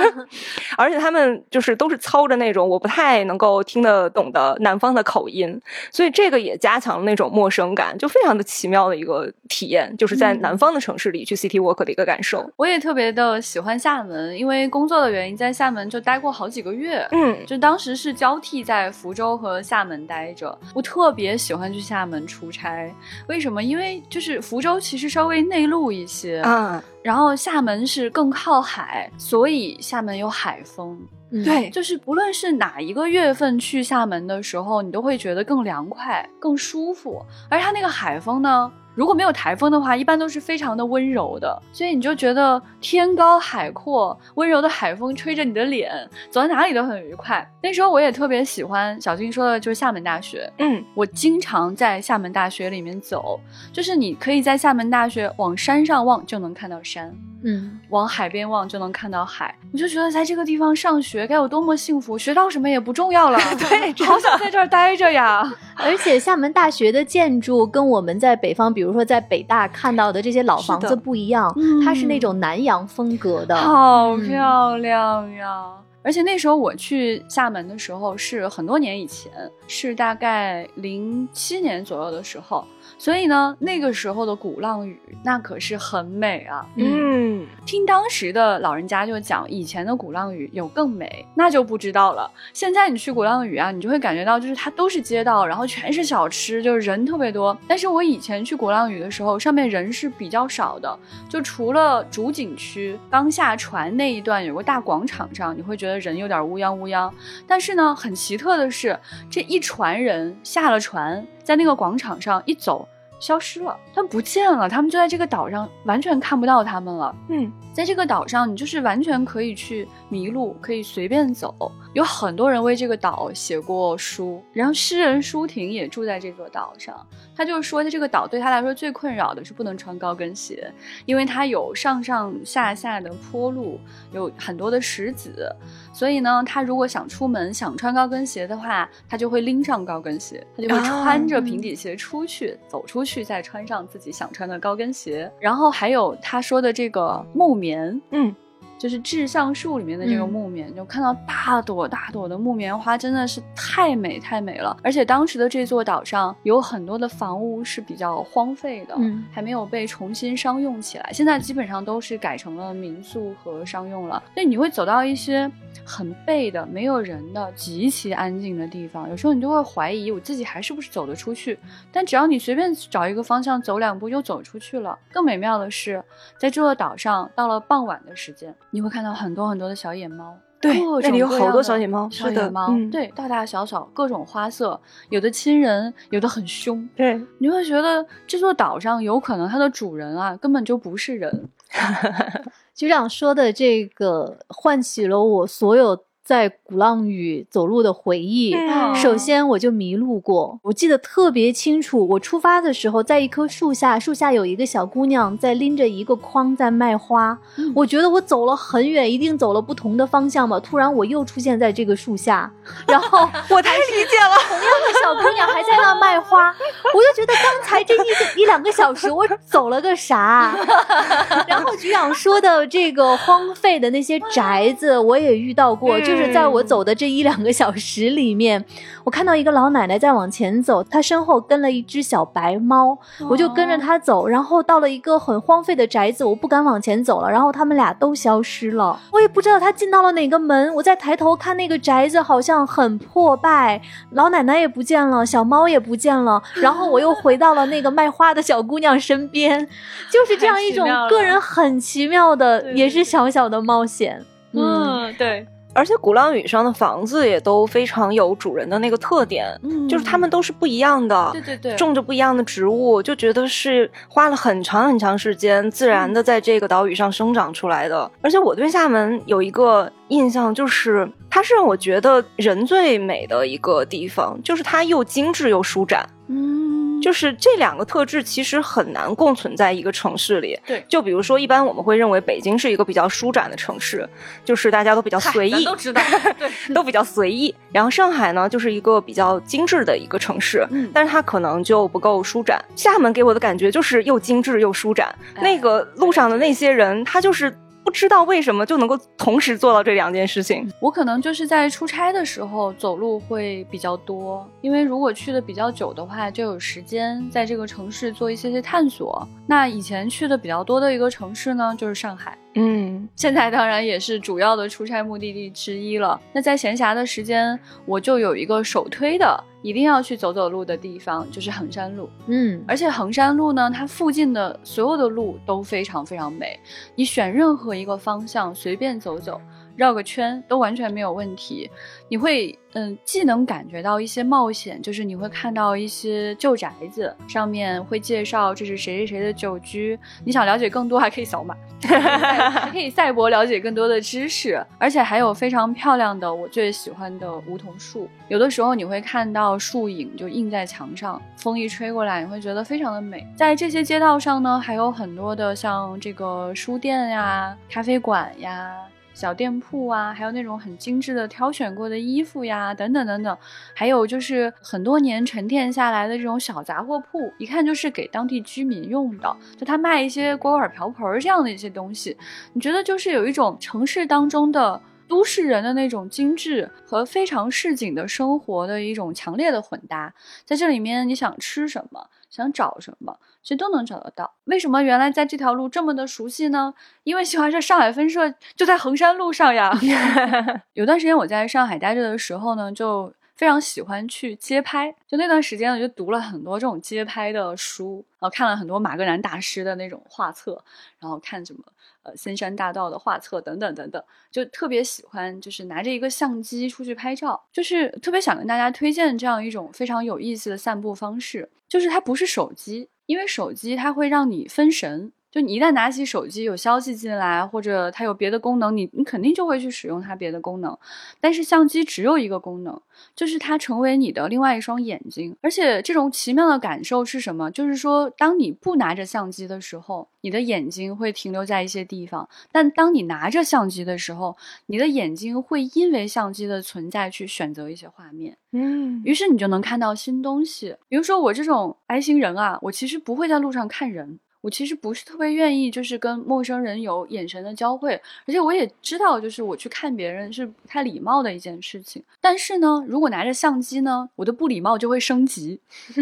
[0.78, 5.60] 而且他们就是都是操着那种我不太能够听得懂的南方的口音，
[5.92, 11.09] 所以这个也加强了那种陌生感，就非常的奇妙的一个体验，就是在南方的城市。
[11.10, 17.06] 里去 City Walk 的一个感受，我也特别的喜欢厦门，因为工作的原因，在厦门就待过好几个月。
[17.12, 20.56] 嗯，就当时是交替在福州和厦门待着。
[20.74, 22.92] 我特别喜欢去厦门出差，
[23.28, 23.62] 为什么？
[23.62, 30.98] 因为就是福州其实稍微内陆一些，嗯，然后厦门是更靠海，所以厦门有海风。
[31.44, 38.72] 对，就是不论是哪一个月份去厦门的时候，你都会觉得更凉快、更舒服，而它那个海风呢？
[39.00, 45.90] 如果没有台风的话，一般都是非常的温柔的，所以你就觉得天高海阔，温柔的海风吹着你的脸，
[46.28, 47.50] 走到哪里都很愉快。
[47.62, 50.52] 那时候我也特别喜欢小金说的，就是厦门大学。
[50.58, 53.40] 嗯，我经常在厦门大学里面走，
[53.72, 57.10] 就是你可以在厦门大学往山上望就能看到山。
[57.42, 63.38] 嗯，往海边望就能看到海，我就觉得在这个地方上学该有多么幸福，学到什么也不重要了。
[63.58, 65.50] 对，好想在这儿待着呀！
[65.76, 75.72] 而且厦门大学的建筑跟我们在北方，比如说在北大看到的这些老房子不一样，它是那种南洋风格的，好漂亮呀！
[76.02, 79.30] 而且那时候我去厦门的时候是很多年以前，
[79.66, 82.64] 是大概零七年左右的时候。
[83.00, 86.66] 所以呢，那个时候的鼓浪屿那可是很美啊。
[86.76, 92.30] 嗯，听当时的老人家就讲，以前的鼓浪屿有更美，那就不知道了。
[92.52, 97.56] 现在你去鼓浪屿啊，你就会感觉到，就是它都是街道，然后全是小吃，就是人特别多。
[97.66, 107.10] 但是我以前去鼓浪屿的时候，上面人是比较少的，就除了主景区刚下船那一段有个大广场上，你会觉得人有点乌泱乌泱。
[107.46, 111.26] 但是呢，很奇特的是，这一船人下了船。
[111.42, 112.86] 在那个广场上一走，
[113.18, 117.14] 消失了，他们不见了，他们就在这个岛上，完全看不到他们了。
[117.28, 121.72] 嗯，在这个岛上，你就是完全可以去迷路，可以随便走。
[121.92, 126.94] 有很多人为这个岛写过书，然后诗人舒婷也住在这座岛上。
[127.36, 130.72] 他就说，他这个岛对他来说最困扰的是不能穿高跟鞋，
[131.04, 133.80] 因为它有上上下下的坡路，
[134.12, 135.50] 有很多的石子，
[135.92, 145.30] 所以呢，他如果想出门想穿高跟鞋的话，他就会拎上高跟鞋，他就会穿着平底鞋出去，走出去再穿上自己想穿的高跟鞋。
[145.40, 148.34] 然后还有他说的这个木棉，嗯。
[148.80, 154.74] 就是志向树里面的这个木棉，就看到大朵大朵的木棉花，真的是太美太美了。
[154.82, 158.96] 而且当时的这座岛上有很多的房屋是比较荒废的，
[159.30, 161.10] 还没有被重新商用起来。
[161.12, 164.22] 现在基本上都是改成了民宿和商用了。
[164.32, 165.50] 所以你会走到一些
[165.84, 171.58] 很背的、没有人的、极其安静的地方，有时候你就会怀疑我自己还是不是走得出去。
[171.92, 174.98] 但只要你随便找一个方向走两步，又走出去了。
[175.12, 176.02] 更美妙的是，
[176.38, 178.54] 在这座岛上，到了傍晚的时间。
[178.70, 191.48] 你会看到很多很多的小野猫，对，那里有好多小野猫，小野猫，对，大大小小，各种花色，有的亲人，有的很凶，对，你会觉得这座岛上有可能它的主人啊根本就不是人。
[192.74, 196.04] 局长说的这个唤起了我所有。
[196.30, 198.54] 在鼓浪屿走路的回忆，
[198.94, 202.06] 首先我就迷路过，我记得特别清楚。
[202.10, 207.36] 我出发的时候，在一棵树下，树下有一个小姑娘在拎着一个筐在卖花。
[207.74, 210.60] 我觉得我走了很远，一定走了不同的方向吧。
[210.60, 212.48] 突然我又出现在这个树下，
[212.86, 216.54] 然后我太理解了，同样的小姑娘还在那卖花。
[216.94, 220.56] 我就觉得刚才这一一两个小时我走了个啥？
[221.48, 225.98] 然后局长说的这个荒废的那些宅子，我也遇到过。
[226.00, 228.64] 就是在我走的这一两个小时里面，
[229.04, 232.98] 我看到一个老奶奶在往前走，她身后跟了一只小白猫，
[233.28, 240.74] 我就跟着她走，然后到了一个很荒废的宅子，我不敢往前走了，然后他们俩都消失了，我也不知道她进到了哪个门。
[240.74, 243.80] 我再抬头看那个宅子，好像很破败，
[244.12, 249.66] 老奶奶也不见了，小猫也不见了，然后我又回到了那个卖花的小姑娘身边，
[250.10, 254.24] 就是这样一种个人很奇妙的，也是小小的冒险。
[254.52, 255.46] 嗯，对。
[255.72, 268.10] 而且鼓浪屿上的房子也都非常有主人的那个特点，嗯，就是他们都是不一样的，对对对，种着不一样的植物，就觉得是花了很长很长时间自然的在这个岛屿上生长出来的。
[268.20, 276.69] 而且我对厦门有一个印象，就是它是让我觉得人最美的一个地方，就是它又精致又舒展，嗯。
[277.00, 280.58] 就是这两个特质其实很难共存在一个城市里。
[280.66, 284.08] 对，就比如说，一般我们会认为北京是一个比较舒展的城市，
[284.44, 286.00] 就是大家都比较随意，都知道，
[286.38, 287.54] 对， 都比较随意。
[287.72, 292.62] 然后上海呢，就是一个比较精致的一个城市，嗯，但是它可能就不够舒展。
[292.76, 295.14] 厦门给我的感觉就是又精致又舒展。
[295.40, 297.54] 那个路上的那些人，他就是。
[297.84, 300.70] 不知道为什么就能够同时做到这两件事情。
[300.80, 309.26] 我可能就是在出差的时候走路会比较多，因为如果去的比较久的话，就有时间在这个城市做一些些探索。
[309.46, 312.36] 那以前去的比较多的一个城市呢，就是上海。
[312.54, 316.20] 嗯，现在当然也是主要的出差目的地之一了。
[316.32, 322.10] 那在闲暇的时间，我就有一个首推的，一定要去走走路的地方，就是衡山路。
[322.26, 326.58] 嗯，而且衡山路呢，它附近的所有的路都非常非常美，
[326.96, 329.40] 你选任何一个方向随便走走。
[329.76, 331.70] 绕个圈都完全没有问题，
[332.08, 339.98] 你会嗯，既能感觉到一些冒险，就是你会看到一些旧宅子，上面会介绍这是谁谁谁的旧居。
[340.24, 348.08] 你想了解更多，还可以扫码， 还可以赛博了解更多的知识，而且还有非常漂亮的我最喜欢的梧桐树。
[348.28, 353.26] 有的时候你会看到树影就印在墙上，风一吹过来，你会觉得非常的美。
[353.34, 358.76] 在这些街道上呢，还有很多的像这个书店呀、咖啡馆呀。
[359.20, 363.36] 小店铺啊，还有那种很精致的挑选过的衣服呀，等等等等，
[363.74, 372.16] 还有就是很多年沉淀下来的这种小杂货铺，一看就是给当地居民用的，就他卖一些锅碗瓢盆这样的一些东西，
[372.54, 380.14] 你觉得就是有一种城市当中的都市人的那种精致和非常市井的生活的一种强烈的混搭，
[380.46, 382.08] 在这里面你想吃什么？
[382.30, 384.32] 想找什么，其实都能找得到。
[384.44, 386.72] 为什么原来在这条路这么的熟悉呢？
[387.02, 389.76] 因为新华社上海分社就在衡山路上呀。
[390.74, 394.94] 有段时间我在上海待着的时候呢，就非常喜欢去街拍。
[395.08, 400.62] 就那段时间，我就读了很多这种街拍的书，然后看了很多马格南大师的那种画册，
[400.98, 401.64] 然后看什么
[402.02, 411.50] 呃仙山大道的画册等等等等，就特别喜欢，就是拿着一个相机出去拍照，就是特别想跟大家推荐这样一种非常有意思的散步方式。
[411.68, 415.12] 就是它不是手机，因为手机它会让你分神。
[415.30, 420.76] 就你一旦拿起手机，有消息进来，或者它有别的功能，你你肯定就会去使用它别的功能。
[421.20, 422.80] 但是相机只有一个功能，
[423.14, 425.36] 就是它成为你的另外一双眼睛。
[425.40, 427.48] 而且这种奇妙的感受是什么？
[427.52, 438.36] 就是说，当你不拿着相机的时候，你的眼睛会停留在一些地方；但当你拿着相机的时候，你的眼睛会因为相机的存在去选择一些画面。
[438.50, 440.76] 嗯，于是你就能看到新东西。
[440.88, 444.18] 比如说我这种 I 型人啊，我其实不会在路上看人。
[444.40, 452.02] 我其实不是特别愿意，就是跟陌生人有眼神的交汇，而且我也知道，就是我去看别人是不太礼貌的一件事情。
[452.20, 455.60] 但是呢，如果拿着相机呢，我的不礼貌就会升级。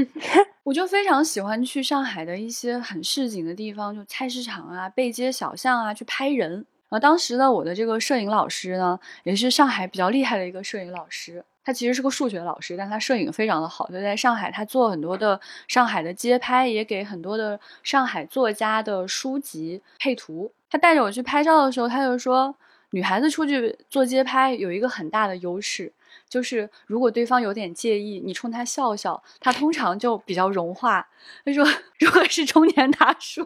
[0.64, 6.66] 我就非常喜欢去上海的一些很市井的地方，就菜市场啊、背街小巷啊，去拍人。
[6.90, 11.44] 然后当时呢，我的这个摄影老师呢，也是上海比较厉害的一个摄影老师。
[11.68, 13.86] 他其实是个数学老师，但他摄影非常的好。
[13.88, 20.50] 就在上海，他做很多的上海的街拍，也给很多的上海作家的书籍配图。
[20.70, 22.54] 他带着我去拍照的时候，他就说，
[22.92, 25.92] 女孩子出去做街拍有一个很大的优势。
[26.28, 31.06] 就是如果对方有点介意，你冲他笑笑，他通常就比较融化。
[31.44, 31.66] 他说，
[31.98, 33.42] 如果是中年大叔，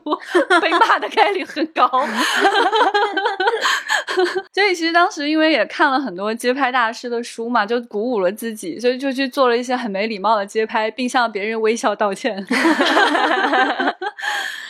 [0.60, 1.88] 被骂的概率很高。
[4.52, 12.46] 所以其实当时因为也看了很多街拍大师的书嘛，就鼓舞了自己，所以就去做了一些很没礼貌的街拍，并向别人微笑道歉。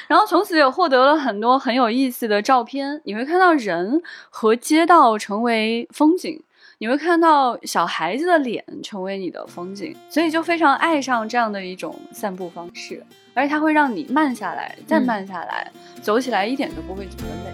[0.08, 3.00] 然后从此也获得了很多很有意思的照片。
[3.04, 6.42] 你会看到人和街道成为风景。
[6.82, 13.00] 你会看到小孩子的脸成为你的风景所以就非常爱上这样的一种散步方式
[13.34, 15.70] 而且它会让你慢下来再慢下来
[16.00, 17.52] 走起来一点都不会觉得累。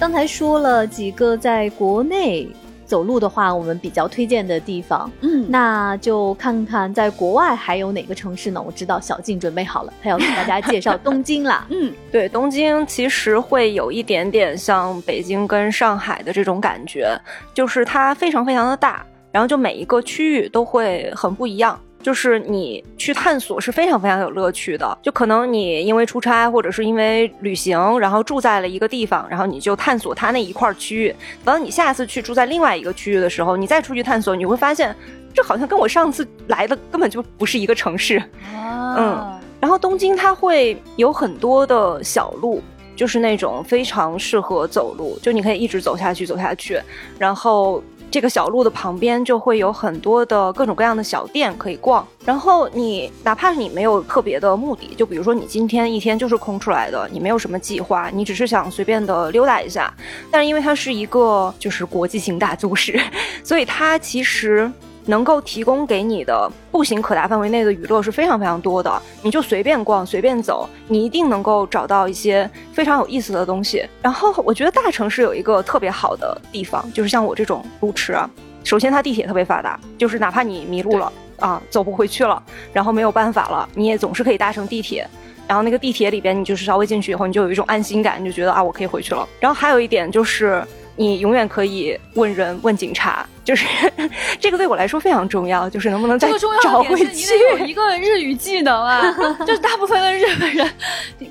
[0.00, 2.48] 刚才说了几个在国内
[2.92, 8.60] 走路的话，我们比较推荐的地方，嗯，那就看看在国外还有哪个城市呢？
[8.60, 11.66] 我知道小静准备好了，她要给大家介绍东京啦。
[11.72, 17.18] 嗯，对，东京其实会有一点点像北京跟上海的这种感觉，
[17.54, 21.80] 就是它非常非常的大，然后就每一个区域都会很不一样。
[22.02, 31.14] 就是你去探索是非常非常有乐趣的，就可能你因为出差或者是因为旅行，然后住在了一个地方，然后你就探索它那一块区域。
[31.44, 34.94] 等到你下次去住在另外一个区域的时候，你再出去探索，你会发现
[35.32, 38.22] 这好像跟我上次来的根本就不是一个城市。
[38.52, 42.60] 嗯，然后东京它会有很多的小路，
[42.96, 46.80] 就是那种非常适合走路，就你可以一直走下去，走下去，
[47.18, 47.82] 然后。
[48.12, 59.92] 这个小路的旁边就会有很多的各种各样的小店可以逛，然后你哪怕你没有特别的目的，就比如说你今天一天就是空出来的，你没有什么计划，你只是想随便的溜达一下，
[60.30, 63.00] 但是因为它是一个就是国际性大都市，
[63.42, 64.70] 所以它其实。
[65.06, 73.84] 能够提供给你的步行可达范围内的娱乐是非常非常多的，你就随便逛随便走，你一定能够找到一些非常有意思的东西。
[74.00, 78.28] 然后我觉得大城市有一个特别好的地方，就是像我这种路痴啊，
[78.62, 82.40] 首先它地铁特别发达，就是哪怕你迷路了啊，走不回去了，
[82.72, 85.06] 然后没有办法了，你也总是可以搭乘地铁。
[85.48, 89.28] 然后那个地铁里边，你就是稍微进去以后，你就有一种安心感，你就觉得啊，我可以回去了。
[89.40, 90.64] 然后还有一点就是。
[90.96, 93.66] 你永远可以问人问警察，就是
[94.38, 96.30] 这个对我来说非常重要，就是能不能再
[96.62, 97.04] 找回去。
[97.04, 99.02] 你得有一个日语技能啊，
[99.46, 100.70] 就是大部分的日本人，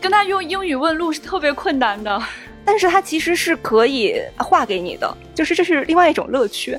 [0.02, 2.22] 跟他用英语问路是特别困难的，
[2.66, 6.78] 但是它其实是可以画给你的，就是这是另外一种乐趣。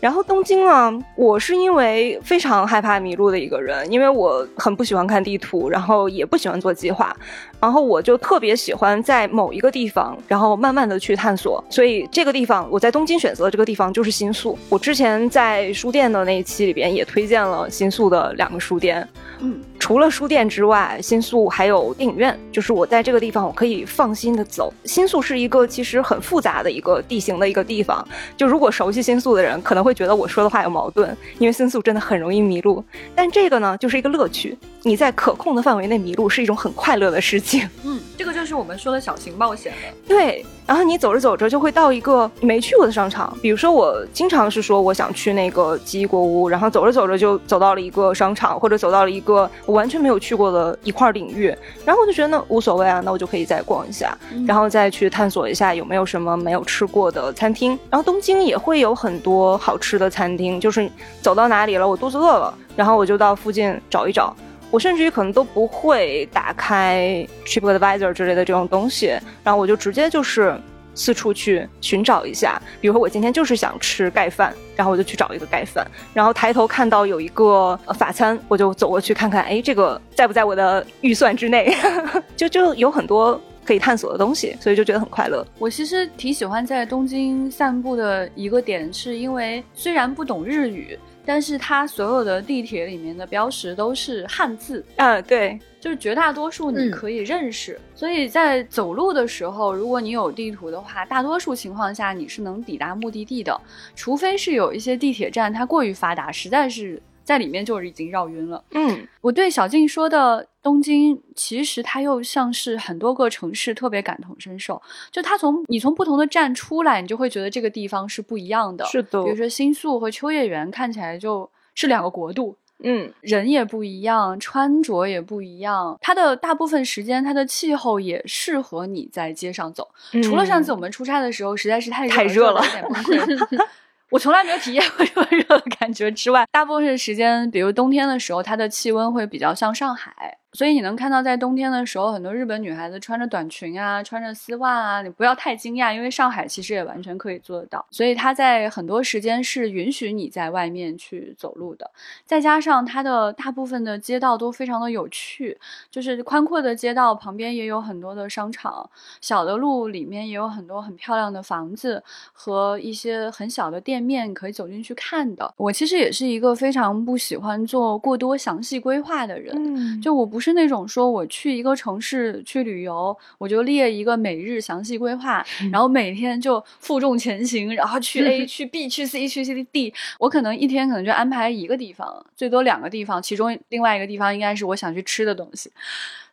[0.00, 7.16] 然后东京呢，我是因为非常害怕迷路的一个人，因为我很不喜欢看地图，然后也不喜欢做计划。
[7.58, 11.64] 然后我就特别喜欢在某一个地方，然后慢慢的去探索。
[11.70, 14.58] 所以这个地方我在东京选择的这个地方就是新宿。
[14.68, 19.08] 我之前在书店的那一期里边也推荐了新宿的两个书店。
[19.40, 22.38] 嗯，除了书店之外，新宿还有电影院。
[22.52, 24.70] 就是我在这个地方我可以放心的走。
[24.84, 28.06] 新宿是一个其实很复杂的一个地形的一个地方。
[28.36, 32.84] 就如果熟悉新宿的人可能会觉得我说的话有矛盾，因为新宿真的很容易迷路。
[33.14, 34.56] 但这个呢就是一个乐趣。
[34.82, 37.66] 你在可控的范围内迷路是一种很快乐的事情。
[37.84, 39.94] 嗯，这个就是我们说的小型冒险了。
[40.06, 51.54] 对，然后你走着走着就会到一个没去过的商场，比如说我经常是说我想去那个记忆国屋，然后走着走着就走到了一个商场，或者走到了一个我完全没有去过的一块领域，
[51.84, 57.78] 然后我就觉得那无所谓啊，那我就可以再逛一下，然后再去探索一下有没有什么没有吃过的餐厅。
[57.90, 60.90] 然后东京也会有很多好吃的餐厅，就是
[61.20, 64.34] 走到哪里了，我肚子饿了，然后我就到附近找一找。
[64.74, 70.52] 我甚至于可能都不会打开 TripAdvisor 之类的这种东西，然后我就直接就是
[70.96, 72.60] 四处去寻找一下。
[72.80, 81.72] 比如说我今天就是想吃盖饭，然后我就去找一个盖饭，然后抬头看到有一个法餐，我就走过去看看，哎，这个在不在我的预算之内？
[82.34, 85.46] 就就有很多可以探索的东西，所以就觉得很快乐。
[85.60, 90.98] 我其实挺喜欢在东京散步的一个点，是因为虽然不懂日语。
[91.24, 103.60] 但是它所有的地铁里面的标识都是汉字，嗯，对，就是绝大多数你可以认识，所以在走路的时候，如果你有地图的话，大多数情况下你是能抵达目的地的，
[103.94, 107.00] 除非是有一些地铁站它过于发达，实在是。
[107.24, 108.62] 在里面就是已经绕晕了。
[108.72, 114.80] 嗯，我对小静说的东京，其实它又像是很多个城市特别感同身受。
[115.10, 118.84] 就它从你从不同的站出来，你就会觉得这个地方是不一样的。
[118.84, 122.56] 是的，比如说新宿和秋叶原看起来就是两个国度。
[122.86, 125.96] 嗯，人也不一样，穿着也不一样。
[126.02, 129.88] 它的大部分时间，它的气候也适合你在街上走。
[130.22, 133.66] 除了上次我们出差的时候，实在是太太热了，有点崩溃。
[134.14, 140.38] 我从来没有体验过这么热的感觉之外，大部分时间，比如冬天的时候，它的气温会比较像上海。
[140.54, 147.84] 所以你能看到，在冬天的时候，很多日本女孩子穿着短裙啊，穿着丝袜啊，你不要太惊讶，因为上海其实也完全可以做得到。
[147.90, 151.90] 所以它在很多时间是允许你在外面去走路的。
[152.24, 155.58] 再加上它的大部分的街道都非常的有趣，
[155.90, 158.88] 就是宽阔的街道旁边也有很多的商场，
[159.20, 162.00] 小的路里面也有很多很漂亮的房子
[162.32, 165.52] 和一些很小的店面可以走进去看的。
[165.56, 175.42] 我其实也是一个非常不喜欢做过多详细规划的人，就我不是那种说我去一个城市去旅游，我就列一个每日详细规划，
[175.72, 185.72] 然后每天就负重前行，然后去 A 去 B 去 C 去 C D，我可能一天可能就安排一个地方，最多两个地方，其中另外一个地方应该是我想去吃的东西。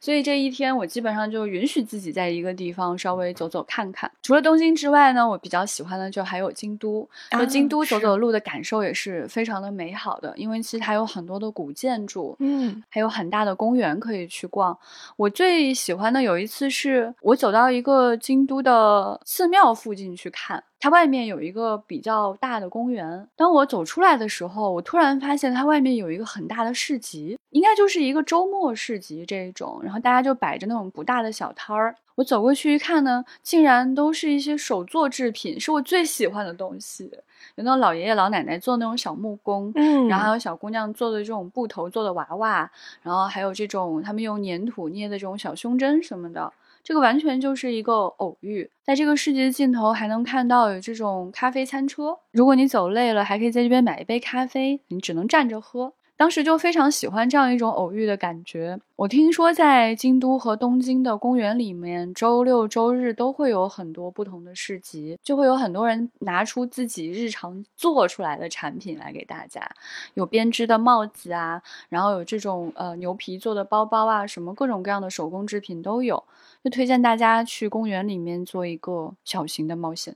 [0.02, 4.12] 所以这一天我基本上就允许自己在一个地方稍微走走看看。
[4.24, 7.08] 除了东京之外呢，我比较喜欢的就还有京都。
[7.32, 14.78] 就京都走走路的感受也是非常的美好的，因为其实它有很多的古建筑，嗯，还有很大的公园可以去逛。
[15.16, 20.64] 我最喜欢的有一次是我走到一个京都的寺庙附近去看。
[20.82, 23.28] 它外面有一个比较大的公园。
[23.36, 29.80] 当我走出来的时候，我突然发现它外面有一个很大的市集，应该就是一个周末市集这一种。
[29.84, 31.96] 然后大家就摆着那种不大的小摊儿。
[32.16, 37.10] 我走过去一看呢，竟然都是一些手作制品，是我最喜欢的东西。
[37.56, 42.70] 有那种老爷爷老奶奶做那种小木工，嗯，然后还有小姑娘做的这种布头做的娃娃，
[43.02, 46.52] 然后还有这种他们用粘土捏的这种小胸针什么的。
[46.84, 52.18] 这个完全就是一个偶遇，在这个世界的尽头还能看到有这种咖啡餐车。
[52.32, 55.94] 如果你走累了，还可以在这边买一杯咖啡，你只能站着喝。
[56.22, 58.80] 当时就非常喜欢这样一种偶遇的感觉。
[58.96, 69.68] 我听说在京都和东京的公园里面，周六周日都会有很多不同的市集，就会有很多人拿出自己日常做出来的产品来给大家，
[70.14, 71.60] 有编织的帽子啊，
[71.90, 76.24] 然后有这种呃牛皮做的包包啊，什么各种各样的手工制品都有。
[76.64, 80.16] 就推荐大家去公园里面做一个小型的冒险。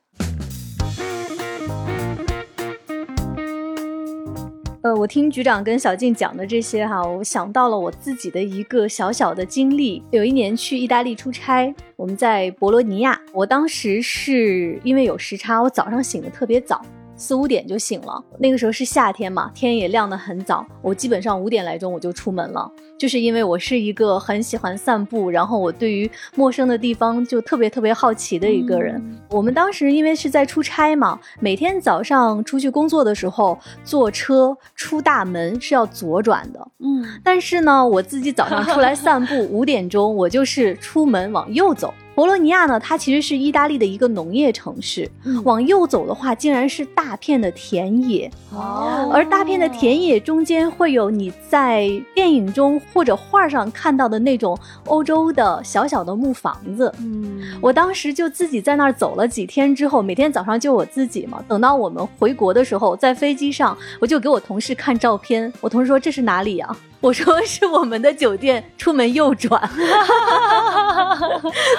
[4.85, 10.03] 呃，我听局长跟小静讲的这些哈，我想到了我自己的一个小小的经历。
[10.11, 16.85] 有一年去意大利出差，我们在博罗尼亚，我当时是因为有时差，我早上醒的特别早。
[17.17, 20.65] 四五点就醒了，那个时候是夏天嘛，天也亮得很早。
[20.81, 29.01] 我基本上五点来钟我就出门了，就是因为我是一个很喜欢散步，然后我对于陌生的地方就特别特别好奇的一个人。
[29.29, 41.93] 我们当时因为是在出差嘛，每天早上出去工作的时候坐车出大门是要左转的，嗯，但是呢，我自己早上出来散步， 五点钟我就是出门往右走。
[42.15, 45.11] 博洛尼亚呢，它其实是意大利的一个农业城市。
[45.43, 48.31] 往右走的话，竟然是大片的田野。
[48.51, 56.89] 哦，而大片的田野中间会有你在电影中或者画上看到的那种欧洲的小小的木房子。
[56.99, 61.43] 嗯，我当时就自己在那儿走了几天之后，每天早上就我自己嘛。
[61.49, 65.51] 等到我们回国的时候，在飞机上，我就给我同事看照片。
[65.59, 66.75] 我同事说：“这是哪里呀？”
[67.05, 69.61] 我说是我们的酒店，出门右转。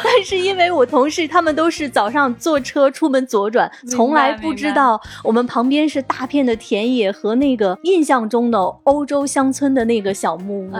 [0.05, 10.73] 但是因为我同事他们都是早上坐车出门左转，从来不知道我们旁边是大片的田野和那个印象中的欧洲乡村的那个小木屋。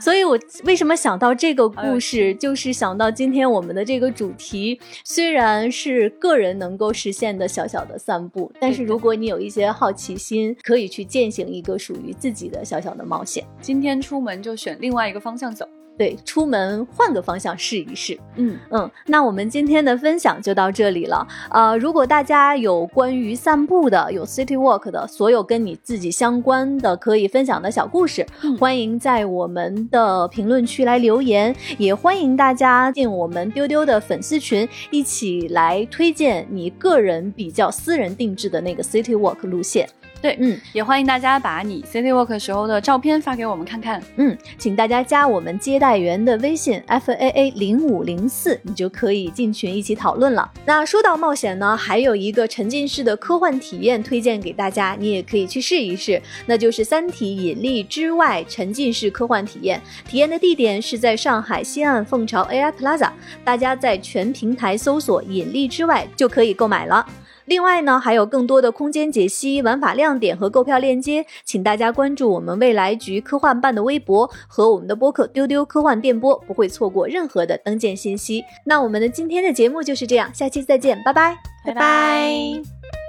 [0.00, 13.44] 所以我为什么想到这个故事，就是想到今天我们的这个主题，虽然是个人能够实现的小小的散步，但是如果你有一些好奇心，可以去践行一个属于自己的小小的冒险。
[13.64, 18.18] 今天出门就选另外一个方向走，对，出门换个方向试一试。
[18.36, 21.26] 嗯嗯，那我们今天的分享就到这里了。
[21.48, 28.26] 呃，如果大家有关于散步的、有 city walk 的所有跟你自己相关的可以分享的小故事，
[28.60, 39.88] 欢迎在我们的评论区来留言，也欢迎大家进我们丢丢的粉丝群，一起来推荐你个人比较私人定制的那个 city walk 路线。
[40.24, 44.02] 对，嗯，也欢迎大家把你 City Walk 时候的照片发给我们看看。
[44.16, 50.50] 嗯，请大家加我们接待员的微信 f a a 零五零四，你就可以进群一起讨论了。
[50.64, 59.78] 那说到冒险呢，还有一个沉浸式的科幻体验推荐给大家，你也可以去试一试，那就是《三体：引力之外》沉浸式科幻体验。
[60.08, 63.10] 体验的地点是在上海西岸凤巢 AI Plaza，
[63.44, 67.06] 大家在全平台搜索“引力之外”就可以购买了。
[67.46, 78.42] 另外呢，还有更多的空间解析、玩法亮点和购票链接，请大家关注我们未来局科幻办的微博和我们的播客丢丢科幻电波，不会错过任何的登舰信息。
[78.64, 81.36] 那我们的今天的节目就是这样，下期再见，拜拜，
[81.66, 83.03] 拜拜。